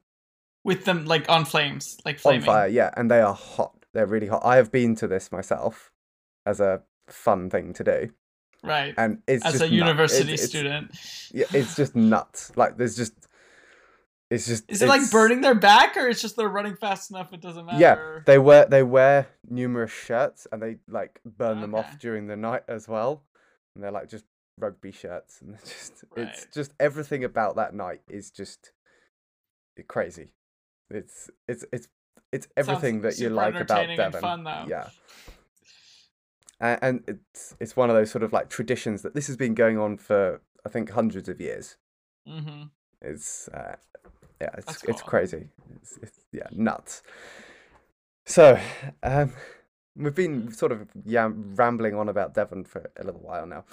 [0.65, 2.41] With them like on flames, like flaming.
[2.45, 2.67] on fire.
[2.69, 3.85] Yeah, and they are hot.
[3.93, 4.41] They're really hot.
[4.43, 5.93] I have been to this myself
[6.47, 8.15] as a fun thing to do,
[8.65, 8.95] Right.
[8.97, 11.31] and it's As a nut- university it's- it's- student.
[11.31, 12.57] Yeah, it's just nuts.
[12.57, 13.13] Like there's just,
[14.33, 14.65] it's just.
[14.71, 17.67] Is it like burning their back or it's just they're running fast enough it doesn't
[17.67, 17.79] matter?
[17.79, 22.37] Yeah, they wear they wear numerous shirts and they like burn them off during the
[22.37, 23.23] night as well.
[23.75, 24.25] And they're like just
[24.59, 28.73] rugby shirts and it's just it's just everything about that night is just
[29.87, 30.33] crazy.
[30.91, 31.89] It's it's it's
[32.33, 34.21] it's everything that you like about Devon.
[34.21, 34.65] fun, though.
[34.67, 34.89] Yeah.
[36.59, 39.53] And, and it's it's one of those sort of like traditions that this has been
[39.55, 41.77] going on for I think hundreds of years.
[42.27, 42.65] Mm-hmm.
[43.03, 43.77] It's uh,
[44.43, 45.47] yeah, it's That's it's crazy.
[45.77, 47.03] It's, it's yeah, nuts.
[48.27, 48.59] So,
[49.05, 49.33] um,
[49.95, 53.65] we've been sort of yeah rambling on about Devon for a little while now.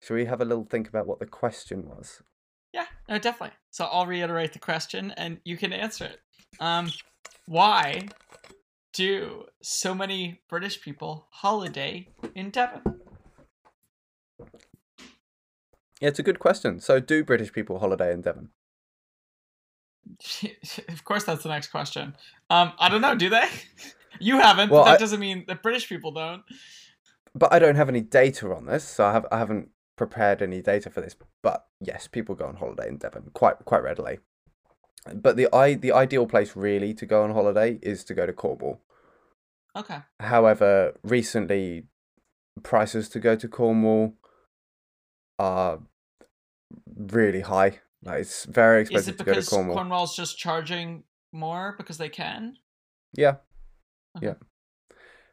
[0.00, 2.22] Shall we have a little think about what the question was?
[2.72, 3.56] Yeah, no, definitely.
[3.70, 6.20] So I'll reiterate the question and you can answer it.
[6.60, 6.90] Um,
[7.46, 8.08] why
[8.92, 12.82] do so many British people holiday in Devon?
[16.00, 16.80] Yeah, it's a good question.
[16.80, 18.50] So, do British people holiday in Devon?
[20.88, 22.14] of course, that's the next question.
[22.48, 23.14] Um, I don't know.
[23.14, 23.46] Do they?
[24.22, 26.42] You haven't, Well, that I- doesn't mean that British people don't.
[27.34, 30.60] But I don't have any data on this, so I have I haven't prepared any
[30.60, 31.14] data for this.
[31.42, 34.18] But yes, people go on holiday in Devon quite quite readily.
[35.14, 38.32] But the i the ideal place really to go on holiday is to go to
[38.32, 38.82] Cornwall.
[39.76, 39.98] Okay.
[40.18, 41.84] However, recently
[42.62, 44.14] prices to go to Cornwall
[45.38, 45.78] are
[46.96, 47.78] really high.
[48.02, 49.76] Like it's very expensive to go to because Cornwall.
[49.76, 52.56] Cornwall's just charging more because they can?
[53.12, 53.36] Yeah.
[54.16, 54.26] Okay.
[54.26, 54.34] Yeah.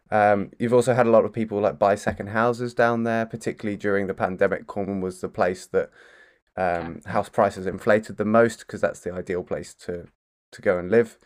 [0.10, 3.78] Um, you've also had a lot of people like buy second houses down there, particularly
[3.78, 4.68] during the pandemic.
[4.68, 5.90] Cornwall was the place that
[6.56, 10.08] um, house prices inflated the most because that's the ideal place to
[10.52, 11.18] to go and live.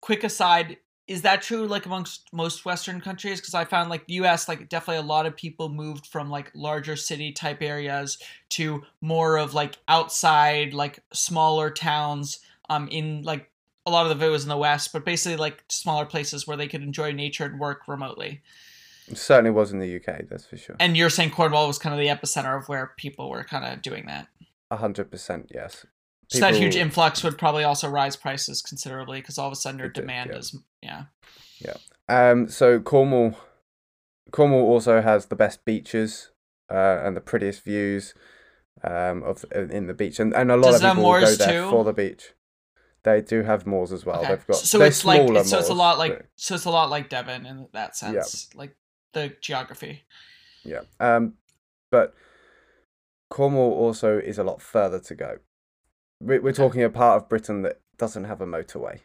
[0.00, 4.14] quick aside is that true like amongst most western countries because i found like the
[4.14, 8.18] us like definitely a lot of people moved from like larger city type areas
[8.50, 12.38] to more of like outside like smaller towns
[12.70, 13.50] um in like
[13.86, 16.56] a lot of the it was in the west but basically like smaller places where
[16.58, 18.42] they could enjoy nature and work remotely
[19.08, 20.76] It certainly was in the UK, that's for sure.
[20.78, 23.80] and you're saying cornwall was kind of the epicenter of where people were kind of
[23.82, 24.28] doing that
[24.70, 25.86] A hundred percent, yes.
[26.28, 29.78] So that huge influx would probably also rise prices considerably because all of a sudden
[29.78, 30.36] your It did, demand yeah.
[30.38, 31.04] is yeah
[31.60, 31.74] Yeah.
[32.08, 33.36] Um, so Cornwall,
[34.30, 36.30] Cornwall also has the best beaches
[36.70, 38.14] uh, and the prettiest views
[38.84, 41.70] um, of in the beach, and, and a lot Does of people go there too?
[41.70, 42.34] for the beach.
[43.02, 44.20] They do have moors as well.
[44.20, 44.28] Okay.
[44.28, 46.70] They've got so it's like smaller so it's a lot like but- so it's a
[46.70, 48.58] lot like Devon in that sense, yeah.
[48.58, 48.76] like
[49.14, 50.04] the geography.
[50.64, 50.82] yeah.
[51.00, 51.34] Um,
[51.90, 52.14] but
[53.30, 55.38] Cornwall also is a lot further to go.
[56.20, 59.00] We- We're talking a part of Britain that doesn't have a motorway.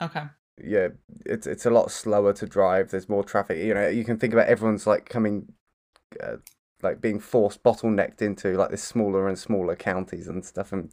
[0.00, 0.24] Okay.
[0.62, 0.88] yeah,
[1.26, 2.90] it's it's a lot slower to drive.
[2.90, 3.58] There's more traffic.
[3.58, 5.52] You know, you can think about everyone's like coming,
[6.22, 6.36] uh,
[6.82, 10.92] like being forced bottlenecked into like this smaller and smaller counties and stuff, and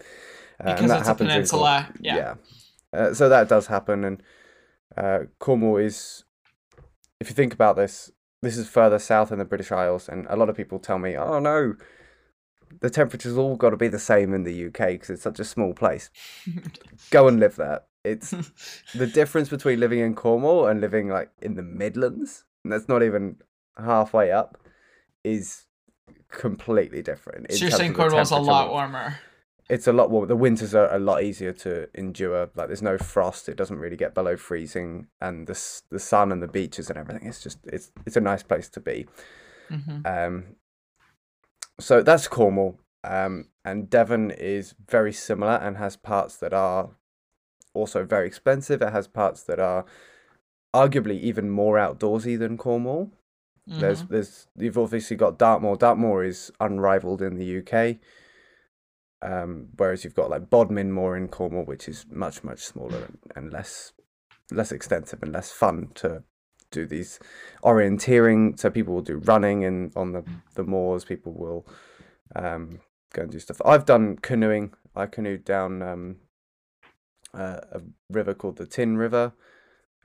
[0.59, 2.35] uh, Because and that it's a happens in Corn- peninsula, yeah.
[2.93, 4.23] Uh, so that does happen, and
[4.97, 6.23] uh, Cornwall is,
[7.19, 8.11] if you think about this,
[8.41, 11.15] this is further south in the British Isles, and a lot of people tell me,
[11.17, 11.75] oh no.
[12.81, 15.45] The temperature's all got to be the same in the UK because it's such a
[15.45, 16.09] small place.
[17.09, 17.81] Go and live there.
[18.03, 18.31] It's
[18.95, 23.01] the difference between living in Cornwall and living like in the Midlands, and that's not
[23.03, 23.37] even
[23.77, 24.57] halfway up,
[25.23, 25.65] is
[26.29, 27.51] completely different.
[27.51, 29.19] so you're saying Cornwall's a lot warmer.
[29.69, 30.27] it's a lot warmer.
[30.27, 32.49] The winters are a lot easier to endure.
[32.55, 33.49] Like there's no frost.
[33.49, 37.27] It doesn't really get below freezing, and the the sun and the beaches and everything.
[37.27, 39.07] It's just it's it's a nice place to be.
[39.69, 40.55] hmm Um,
[41.79, 42.79] so that's Cornwall.
[43.03, 46.91] Um, and Devon is very similar and has parts that are
[47.73, 48.81] also very expensive.
[48.81, 49.85] It has parts that are
[50.73, 53.11] arguably even more outdoorsy than Cornwall.
[53.67, 54.13] There's Mm-hmm.
[54.13, 55.75] there's you've obviously got Dartmoor.
[55.77, 57.97] Dartmoor is unrivaled in the UK.
[59.21, 63.17] Um, whereas you've got like Bodmin Moor in Cornwall, which is much much smaller and,
[63.35, 63.93] and less
[64.51, 66.23] less extensive and less fun to
[66.79, 67.19] do these
[67.63, 68.59] orienteering.
[68.59, 71.05] So people will do running and on the the moors.
[71.05, 71.61] People will
[72.35, 72.79] um,
[73.13, 73.61] go and do stuff.
[73.65, 74.73] I've done canoeing.
[74.95, 76.03] I canoed down um,
[77.33, 79.33] uh, a river called the Teign River.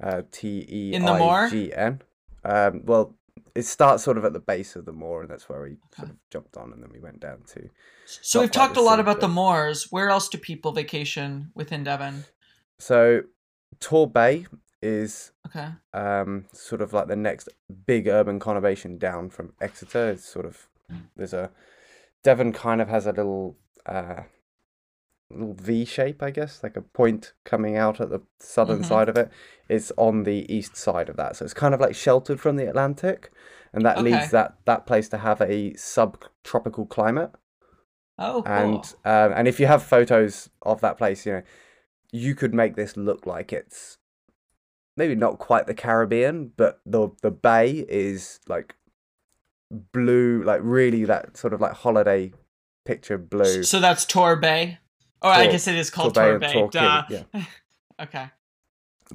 [0.02, 1.46] Uh, T E In the moor?
[1.46, 2.02] I G N.
[2.42, 3.16] Um, well,
[3.54, 6.10] it starts sort of at the base of the moor, and that's where we sort
[6.10, 7.68] of jumped on, and then we went down to.
[8.06, 9.88] So we've talked a lot about the moors.
[9.90, 12.24] Where else do people vacation within Devon?
[12.78, 13.22] So,
[13.78, 14.46] Tor Bay
[14.82, 15.68] is Okay.
[15.92, 17.48] um, sort of like the next
[17.86, 20.10] big urban conurbation down from Exeter.
[20.10, 20.68] It's sort of
[21.16, 21.50] there's a
[22.22, 24.22] Devon kind of has a little uh,
[25.30, 28.84] little V shape, I guess, like a point coming out at the southern Mhm.
[28.84, 29.30] side of it.
[29.68, 32.68] It's on the east side of that, so it's kind of like sheltered from the
[32.68, 33.30] Atlantic,
[33.72, 34.04] and that Okay.
[34.04, 37.30] leads that that place to have a subtropical climate.
[38.18, 38.52] Oh, cool.
[38.52, 41.42] and um, and if you have photos of that place, you know,
[42.12, 43.98] you could make this look like it's
[45.00, 48.76] maybe not quite the Caribbean, but the the bay is like
[49.92, 52.32] blue, like really that sort of like holiday
[52.84, 53.62] picture blue.
[53.62, 54.78] so that's Tor Bay.
[55.22, 56.78] Oh, I guess it is called Tor Bay Tor Bay.
[56.78, 57.04] Duh.
[57.08, 57.44] yeah.
[58.00, 58.26] okay.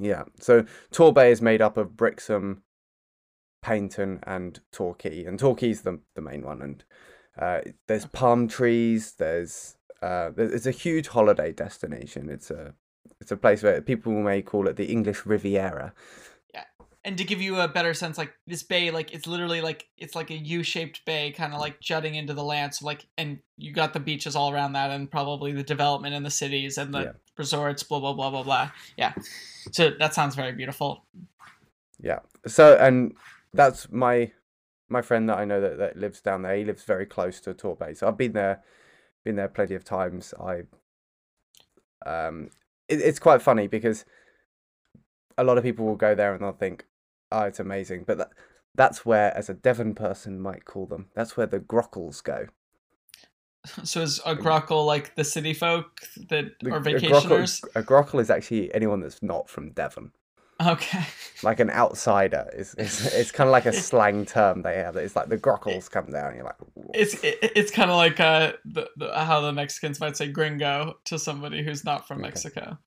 [0.00, 0.24] Yeah.
[0.40, 2.64] So Tor Bay is made up of Brixham,
[3.64, 6.62] Paignton, and Torquay, and Torquay's the the main one.
[6.62, 6.84] And
[7.38, 9.12] uh, there's palm trees.
[9.12, 12.28] There's uh, it's a huge holiday destination.
[12.28, 12.74] It's a
[13.20, 15.92] it's a place where people may call it the English Riviera.
[16.54, 16.64] Yeah,
[17.04, 20.14] and to give you a better sense, like this bay, like it's literally like it's
[20.14, 22.74] like a U-shaped bay, kind of like jutting into the land.
[22.74, 26.22] So like, and you got the beaches all around that, and probably the development in
[26.22, 27.12] the cities and the Yeah.
[27.38, 28.70] resorts, blah blah blah blah blah.
[28.96, 29.14] Yeah.
[29.72, 31.04] So that sounds very beautiful.
[32.00, 32.20] Yeah.
[32.46, 33.14] So and
[33.52, 34.32] that's my
[34.88, 36.56] my friend that I know that, that lives down there.
[36.56, 37.94] He lives very close to Bay.
[37.94, 38.62] So I've been there
[39.24, 40.32] been there plenty of times.
[40.38, 40.62] I
[42.04, 42.50] um
[42.88, 44.04] it, it's quite funny because
[45.38, 46.86] a lot of people will go there and they'll think,
[47.32, 48.04] Oh, it's amazing.
[48.06, 48.30] But that
[48.74, 51.06] that's where as a Devon person might call them.
[51.14, 52.46] That's where the grockles go.
[53.82, 57.64] So is a grockle like the city folk that The- are a grockle- vacationers?
[57.74, 60.12] A grockle is actually anyone that's not from Devon.
[60.64, 61.04] Okay.
[61.42, 62.48] Like an outsider.
[62.54, 64.96] It's it's, it's kind of like a slang term they have.
[64.96, 66.56] It's like the grockles come down and you're like
[66.94, 70.96] It's it, it's kind of like uh the, the, how the Mexicans might say gringo
[71.04, 72.28] to somebody who's not from Okay.
[72.28, 72.78] Mexico.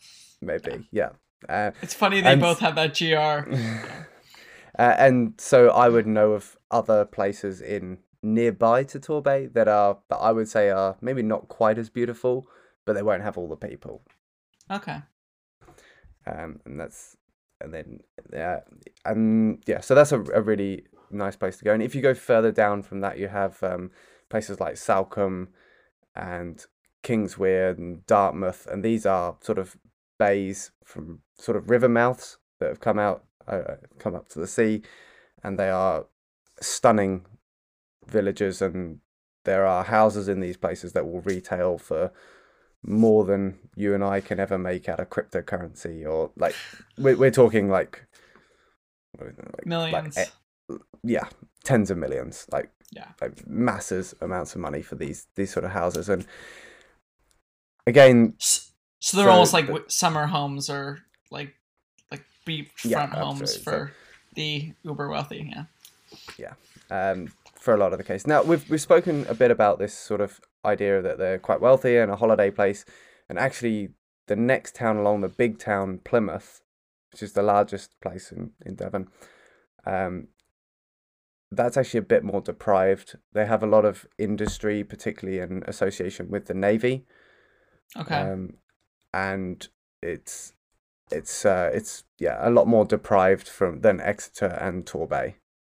[0.41, 1.09] maybe yeah
[1.47, 3.53] uh, It's funny they And- both have that gr.
[4.79, 9.99] uh, and so i would know of other places in nearby to torbay that are
[10.09, 12.47] that i would say are maybe not quite as beautiful
[12.85, 14.01] but they won't have all the people
[14.71, 14.97] Okay.
[16.25, 17.15] um and that's
[17.61, 17.99] and then
[18.31, 18.59] yeah
[19.05, 21.73] and yeah so that's a, a really nice place to go.
[21.73, 23.91] And if you go further down from that you have um
[24.29, 25.49] places like salcombe
[26.15, 26.65] and
[27.03, 29.77] kingswear and dartmouth and these are sort of
[30.17, 34.47] bays from sort of river mouths that have come out uh, come up to the
[34.47, 34.81] sea
[35.43, 36.05] and they are
[36.61, 37.25] stunning
[38.05, 38.99] villages and
[39.45, 42.11] there are houses in these places that will retail for
[42.83, 46.55] more than you and I can ever make out of cryptocurrency or like
[46.97, 48.05] we're, we're talking like,
[49.19, 50.17] like like, Millions.
[50.17, 50.25] eh,
[51.03, 51.27] yeah
[51.63, 53.07] tens of millions like Yeah.
[53.21, 56.25] like masses amounts of money for these these sort of houses and
[57.87, 60.99] again So they're So almost like the- summer homes or
[61.31, 61.55] like
[62.11, 63.63] like beachfront Yeah, homes absolutely.
[63.63, 63.91] So- for
[64.35, 65.51] the uber wealthy.
[65.53, 65.63] Yeah,
[66.37, 66.53] yeah.
[67.11, 68.25] um, for a lot of the case.
[68.27, 71.97] Now we've we've spoken a bit about this sort of idea that they're quite wealthy
[71.97, 72.85] and a holiday place,
[73.27, 73.89] and actually
[74.27, 76.61] the next town along the big town Plymouth,
[77.11, 79.07] which is the largest place in in Devon,
[79.85, 80.27] um,
[81.51, 83.17] that's actually a bit more deprived.
[83.33, 87.05] They have a lot of industry, particularly in association with the navy,
[87.97, 88.15] Okay.
[88.15, 88.57] um,
[89.13, 89.67] and
[90.01, 90.53] it's
[91.11, 95.35] it's uh, it's yeah a lot more deprived from than Exeter and Torbay.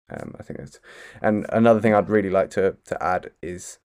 [0.09, 0.79] Um, I think it's
[1.21, 3.79] and another thing I'd really like to to add is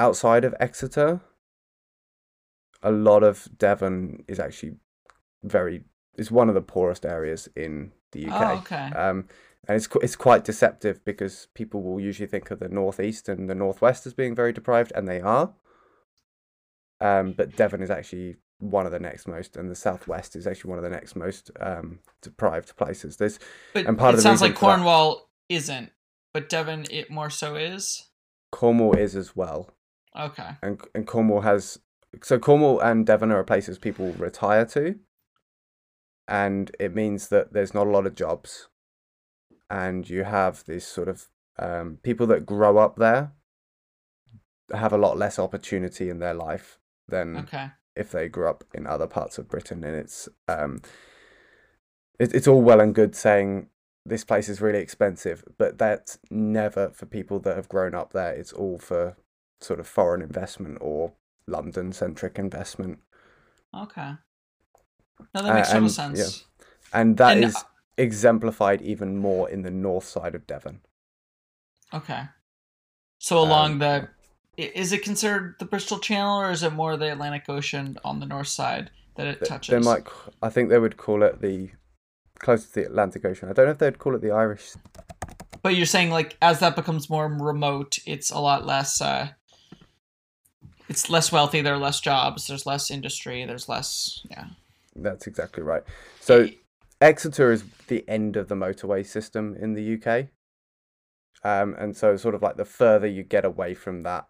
[0.00, 1.20] outside of Exeter,
[2.82, 4.76] a lot of Devon is actually
[5.44, 5.84] very
[6.16, 8.40] is one of the poorest areas in the UK.
[8.40, 8.90] oh, okay.
[8.96, 9.28] Um,
[9.68, 13.54] and it's it's quite deceptive because people will usually think of the northeast and the
[13.54, 15.52] northwest as being very deprived, and they are.
[17.00, 20.70] Um, but Devon is actually one of the next most, and the southwest is actually
[20.70, 23.16] one of the next most um, deprived places.
[23.16, 25.90] But And part it of the sounds like Cornwall isn't,
[26.32, 28.08] but Devon it more so is.
[28.50, 29.70] Cornwall is as well,
[30.18, 30.50] Okay.
[30.62, 31.78] and and Cornwall has
[32.22, 34.98] so Cornwall and Devon are places people retire to,
[36.26, 38.68] and it means that there's not a lot of jobs,
[39.68, 43.32] and you have this sort of um, people that grow up there
[44.72, 47.70] have a lot less opportunity in their life than Okay.
[47.96, 50.80] if they grew up in other parts of Britain, and it's um,
[52.18, 53.68] it, it's all well and good saying
[54.04, 58.32] this place is really expensive, but that's never for people that have grown up there.
[58.32, 59.16] It's all for
[59.60, 61.12] sort of foreign investment or
[61.46, 62.98] London centric investment,
[63.74, 64.12] Okay.
[65.34, 66.18] No, that Uh, makes total and- sense.
[66.18, 67.00] yeah.
[67.00, 67.60] and that And, is uh,
[67.98, 70.80] exemplified even more in the north side of Devon.
[71.92, 72.24] Okay.
[73.18, 74.08] So along Um, the
[74.56, 78.26] is it considered the Bristol Channel or is it more the Atlantic Ocean on the
[78.26, 79.72] north side that it touches?
[79.72, 80.06] They might,
[80.42, 81.70] I think they would call it the
[82.40, 83.48] close to the Atlantic Ocean.
[83.48, 84.72] I don't know if they'd call it the Irish
[85.62, 89.28] But you're saying like as that becomes more remote, it's a lot less uh
[90.90, 94.46] it's less wealthy, there are less jobs, there's less industry, there's less yeah.
[94.96, 95.82] That's exactly right.
[96.20, 96.48] So
[97.00, 100.26] Exeter is the end of the motorway system in the UK.
[101.42, 104.26] Um, and so sort of like the further you get away from that,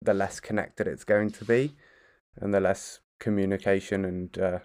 [0.00, 1.74] the less connected it's going to be,
[2.36, 4.58] and the less communication and uh,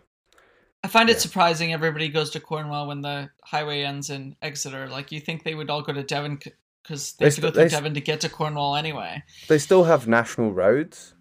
[0.84, 4.88] I find it surprising everybody goes to Cornwall when the highway ends in Exeter.
[4.88, 6.40] Like you think they would all go to Devon
[6.84, 9.22] because they They have to go through st- Devon to get to Cornwall anyway.
[9.48, 11.14] they still have national roads,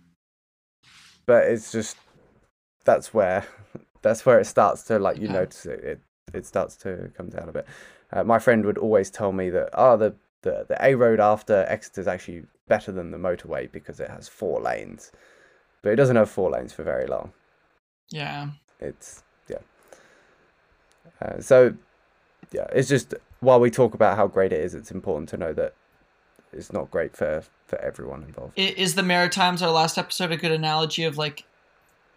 [1.27, 1.97] but it's just
[2.85, 3.45] that's where
[4.03, 5.33] that's where it starts to like you Okay.
[5.33, 6.01] notice it, it
[6.33, 7.67] it starts to come down a bit.
[8.13, 11.65] Uh, my friend would always tell me that oh the the the A road after
[11.69, 15.13] Exeter is actually better than the motorway because it has four lanes,
[15.83, 17.33] but it doesn't have four lanes for very long.
[18.09, 18.51] Yeah.
[18.81, 19.59] It's yeah.
[21.21, 21.75] Uh, so
[22.53, 25.53] yeah, it's just while we talk about how great it is, it's important to know
[25.53, 25.75] that
[26.53, 28.59] it's not great for for everyone involved.
[28.59, 31.45] Is the Maritimes our last episode a good analogy of like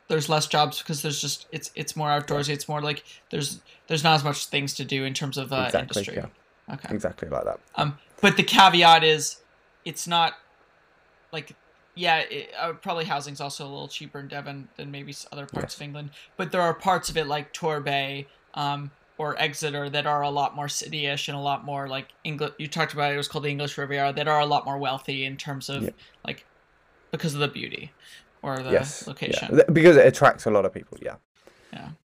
[0.07, 2.49] there's less jobs because there's just it's it's more outdoorsy.
[2.49, 5.65] It's more like there's there's not as much things to do in terms of uh,
[5.67, 6.01] exactly.
[6.01, 6.15] industry.
[6.15, 6.73] Yeah.
[6.73, 6.93] Okay.
[6.93, 7.59] Exactly like that.
[7.75, 9.37] Um, but the caveat is,
[9.83, 10.33] it's not
[11.31, 11.55] like
[11.95, 15.75] yeah, it, uh, probably housing's also a little cheaper in Devon than maybe other parts
[15.75, 16.09] of England.
[16.37, 18.25] But there are parts of it like Torbay,
[18.55, 18.91] um,
[19.23, 22.51] or Exeter that are a lot more cityish and a lot more like English.
[22.57, 24.77] You talked about it, it was called the English Riviera that are a lot more
[24.77, 25.89] wealthy in terms of Yeah.
[26.27, 26.45] like
[27.11, 27.91] because of the beauty
[28.41, 29.07] or the yes.
[29.07, 29.47] location.
[29.57, 29.63] Yeah.
[29.71, 30.97] Because it attracts a lot of people.
[31.01, 31.15] Yeah.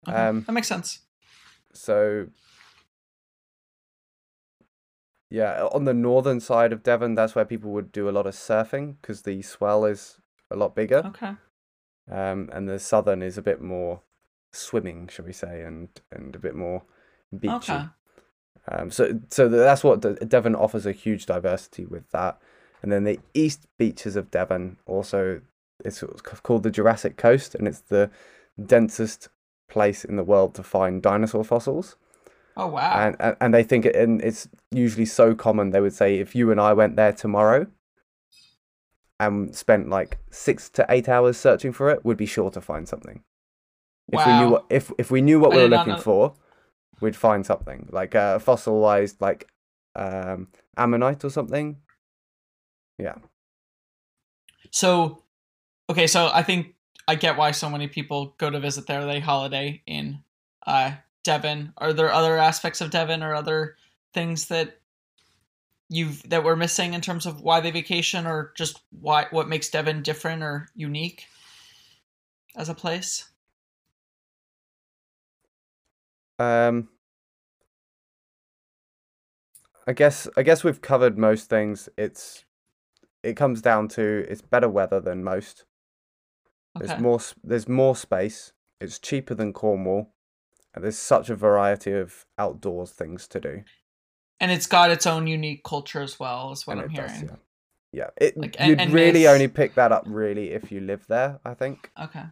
[0.08, 1.00] Okay, um, that makes sense.
[1.72, 2.28] So.
[5.28, 8.34] Yeah, on the northern side of Devon, that's where people would do a lot of
[8.34, 10.18] surfing because the swell is
[10.50, 11.02] a lot bigger.
[11.06, 11.32] Okay.
[12.08, 14.02] Um, and the southern is a bit more
[14.52, 16.84] swimming, shall we say, and and a bit more
[17.38, 17.54] beachy.
[17.72, 17.84] Okay.
[18.68, 22.38] Um, so so that's what Devon offers a huge diversity with that.
[22.82, 25.40] And then the east beaches of Devon also
[25.84, 26.02] it's
[26.42, 28.10] called the Jurassic Coast, and it's the
[28.64, 29.28] densest
[29.68, 31.96] place in the world to find dinosaur fossils.
[32.56, 32.92] Oh wow.
[32.98, 35.70] And, and and they think it, and it's usually so common.
[35.70, 37.66] They would say if you and I went there tomorrow
[39.20, 42.88] and spent like six to eight hours searching for it, we'd be sure to find
[42.88, 43.22] something.
[44.12, 44.50] If we knew Wow.
[44.50, 46.34] what if if we knew what I we were looking know- for,
[47.00, 49.48] we'd find something like a fossilized like
[49.94, 51.76] um ammonite or something.
[52.98, 53.16] Yeah,
[54.70, 55.22] So,
[55.90, 56.74] okay, so I think
[57.08, 59.04] I get why so many people go to visit there.
[59.04, 60.22] They holiday in
[60.66, 60.92] uh,
[61.24, 61.72] Devon.
[61.78, 63.76] Are there other aspects of Devon or other
[64.12, 64.80] things that
[65.88, 69.70] you've that we're missing in terms of why they vacation, or just why what makes
[69.70, 71.26] Devon different or unique
[72.56, 73.28] as a place?
[76.38, 76.88] Um,
[79.86, 81.88] I guess I guess we've covered most things.
[81.96, 82.44] It's
[83.22, 85.64] it comes down to it's better weather than most.
[86.76, 86.86] Okay.
[86.86, 88.52] There's more there's more space.
[88.80, 90.12] It's cheaper than Cornwall,
[90.74, 93.62] and there's such a variety of outdoors things to do.
[94.38, 97.10] and it's got its own unique culture as well, is what and I'm it does,
[97.12, 97.28] hearing.
[97.28, 97.36] yeah.
[97.92, 100.80] Yeah, it Like, and- you'd and really it's- only pick that up really if you
[100.80, 101.40] live there.
[101.46, 101.90] I think.
[101.98, 102.24] Okay.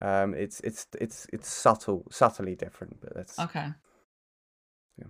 [0.00, 3.68] Um, it's it's it's it's subtle, subtly different, but that's Okay.
[4.98, 5.06] Yeah.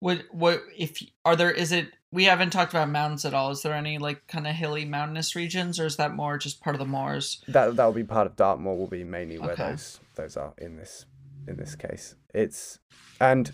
[0.00, 3.50] What what if are there is it we haven't talked about mountains at all.
[3.52, 6.74] Is there any like kind of hilly mountainous regions or is that more just part
[6.74, 7.44] of the moors?
[7.48, 8.76] that that will be part of Dartmoor.
[8.76, 9.70] Will be mainly where Okay.
[9.70, 11.06] those those are in this
[11.46, 12.16] in this case.
[12.34, 12.80] It's
[13.20, 13.52] and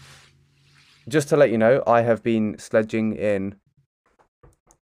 [1.08, 3.56] just to let you know, I have been sledging in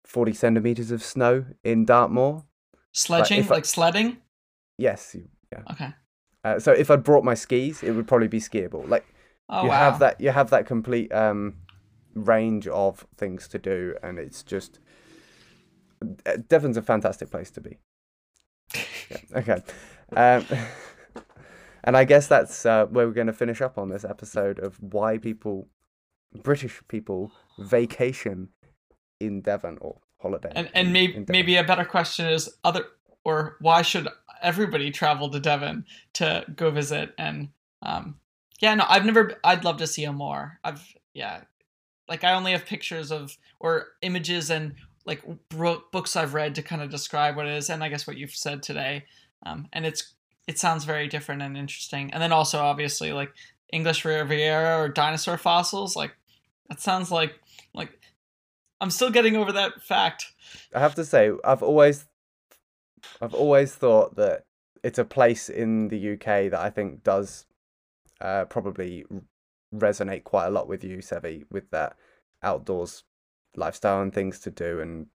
[0.05, 2.45] forty centimeters of snow in Dartmoor.
[2.91, 4.17] Sledging, I- like sledding?
[4.77, 5.71] Yes, you, yeah.
[5.73, 5.93] Okay.
[6.43, 8.87] Uh, so if I brought my skis, it would probably be skiable.
[8.87, 9.05] Like
[9.49, 9.91] Oh you wow.
[9.91, 11.55] have that, you have that complete um,
[12.15, 14.79] range of things to do, and it's just
[16.25, 17.77] uh, Devon's a fantastic place to be.
[19.11, 19.61] Yeah, okay,
[20.15, 20.45] um,
[21.83, 24.77] and I guess that's uh, where we're going to finish up on this episode of
[24.81, 25.67] why people,
[26.41, 28.47] British people, vacation
[29.19, 30.53] in Devon or holiday.
[30.55, 32.85] And and maybe maybe a better question is other
[33.25, 34.07] or why should
[34.43, 37.49] everybody travel to Devon to go visit and
[37.81, 38.15] um
[38.59, 40.59] yeah no I've never I'd love to see them more.
[40.63, 40.83] I've
[41.13, 41.41] yeah
[42.07, 44.75] like I only have pictures of or images and
[45.05, 48.05] like bro- books I've read to kind of describe what it is and I guess
[48.05, 49.05] what you've said today.
[49.45, 50.13] Um and it's
[50.47, 52.13] it sounds very different and interesting.
[52.13, 53.33] And then also obviously like
[53.71, 56.13] English Riviera or dinosaur fossils like
[56.69, 57.39] that sounds like
[57.73, 57.97] like
[58.83, 60.33] I'm still getting over that fact.
[60.75, 62.05] I have to say, I've always,
[63.21, 64.45] I've always thought that
[64.83, 67.45] it's a place in the UK that I think does,
[68.21, 69.05] uh, probably
[69.73, 71.95] resonate quite a lot with you, Sevy, with that
[72.41, 73.03] outdoors
[73.55, 75.07] lifestyle and things to do, and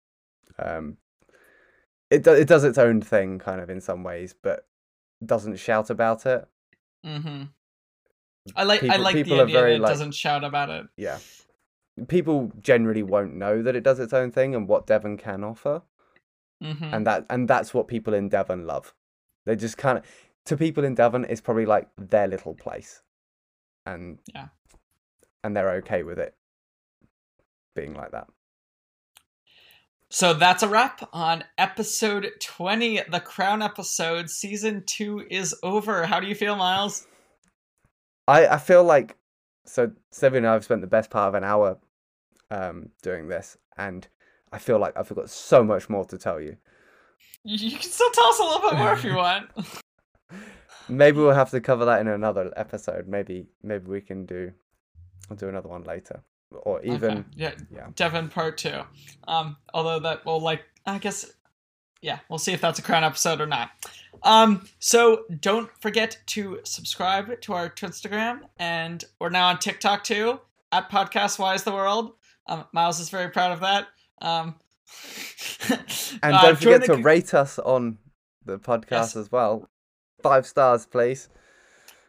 [0.58, 0.96] um,
[2.10, 4.66] it do, it does its own thing, kind of in some ways, but
[5.24, 6.46] doesn't shout about it.
[7.04, 7.44] Mm-hmm.
[8.56, 10.86] I like I like people the idea very, that it like- doesn't shout about it.
[10.96, 11.18] Yeah,
[12.06, 15.82] people generally won't know that it does its own thing and what Devon can offer.
[16.62, 16.84] Mm-hmm.
[16.92, 18.92] and that and that's what people in Devon love.
[19.46, 20.04] They just kind of
[20.46, 23.02] to people in Devon, it's probably like their little place,
[23.86, 24.48] and Yeah.
[25.44, 26.34] and they're okay with it
[27.76, 28.26] being like that.
[30.10, 34.30] So that's a wrap on episode 20, the Crown episode.
[34.30, 36.06] Season 2 is over.
[36.06, 37.06] How do you feel, Miles?
[38.26, 39.16] I I feel like
[39.66, 41.78] so Sevy and I have spent the best part of an hour
[42.50, 44.08] um doing this, and
[44.52, 46.56] I feel like I've got so much more to tell you.
[47.44, 49.50] You can still tell us a little bit more if you want.
[50.88, 53.06] Maybe we'll have to cover that in another episode.
[53.08, 54.52] Maybe maybe we can do
[55.30, 57.24] I'll do another one later, or even Okay.
[57.36, 57.86] Yeah, yeah.
[57.94, 58.80] Devon part 2.
[59.26, 61.30] Um, although that will, like, I guess,
[62.00, 63.70] yeah, we'll see if that's a Crown episode or not.
[64.22, 70.40] Um, so don't forget to subscribe to our Instagram, and we're now on TikTok too
[70.72, 72.12] at Podcast Wise the World.
[72.46, 73.88] Um, Miles is very proud of that.
[74.20, 74.54] Um,
[76.22, 77.98] And uh, don't forget the to rate us on
[78.44, 79.16] the podcast Yes.
[79.16, 79.68] as well.
[80.22, 81.28] Five stars, please.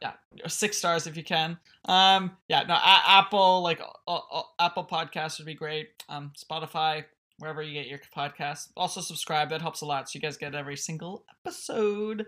[0.01, 0.13] yeah,
[0.47, 1.57] six stars if you can.
[1.85, 5.89] Um, yeah, no, a- Apple like uh, uh, Apple Podcasts would be great.
[6.07, 7.03] Um, Spotify,
[7.39, 8.69] wherever you get your podcasts.
[8.77, 12.25] Also subscribe; that helps a lot, so you guys get every single episode.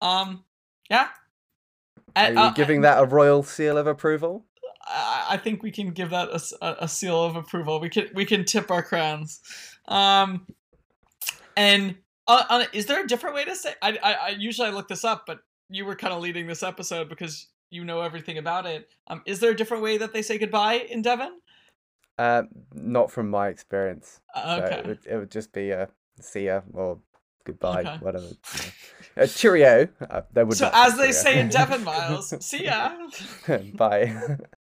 [0.00, 0.44] Um,
[0.88, 1.08] yeah.
[2.16, 4.44] Are you uh, giving that a royal seal of approval?
[4.90, 6.28] I, think we can give that
[6.62, 7.80] a seal of approval.
[7.80, 9.40] We can we can tip our crowns.
[9.86, 10.46] Um,
[11.56, 13.74] and uh, uh, is there a different way to say?
[13.82, 16.62] I, I I usually I look this up, but you were kind of leading this
[16.62, 18.88] episode because you know everything about it.
[19.06, 21.40] Um, is there a different way that they say goodbye in Devon?
[22.18, 22.42] Uh,
[22.74, 24.20] not from my experience.
[24.34, 24.78] Uh, So okay.
[24.78, 25.88] it, would, it would just be a
[26.20, 26.98] see ya or
[27.44, 27.96] goodbye, Okay.
[28.00, 28.26] whatever.
[29.16, 29.88] A cheerio.
[30.08, 31.12] Uh, would so as they cheerio.
[31.12, 32.92] say in Devon, Miles, see ya.
[33.74, 34.12] Bye.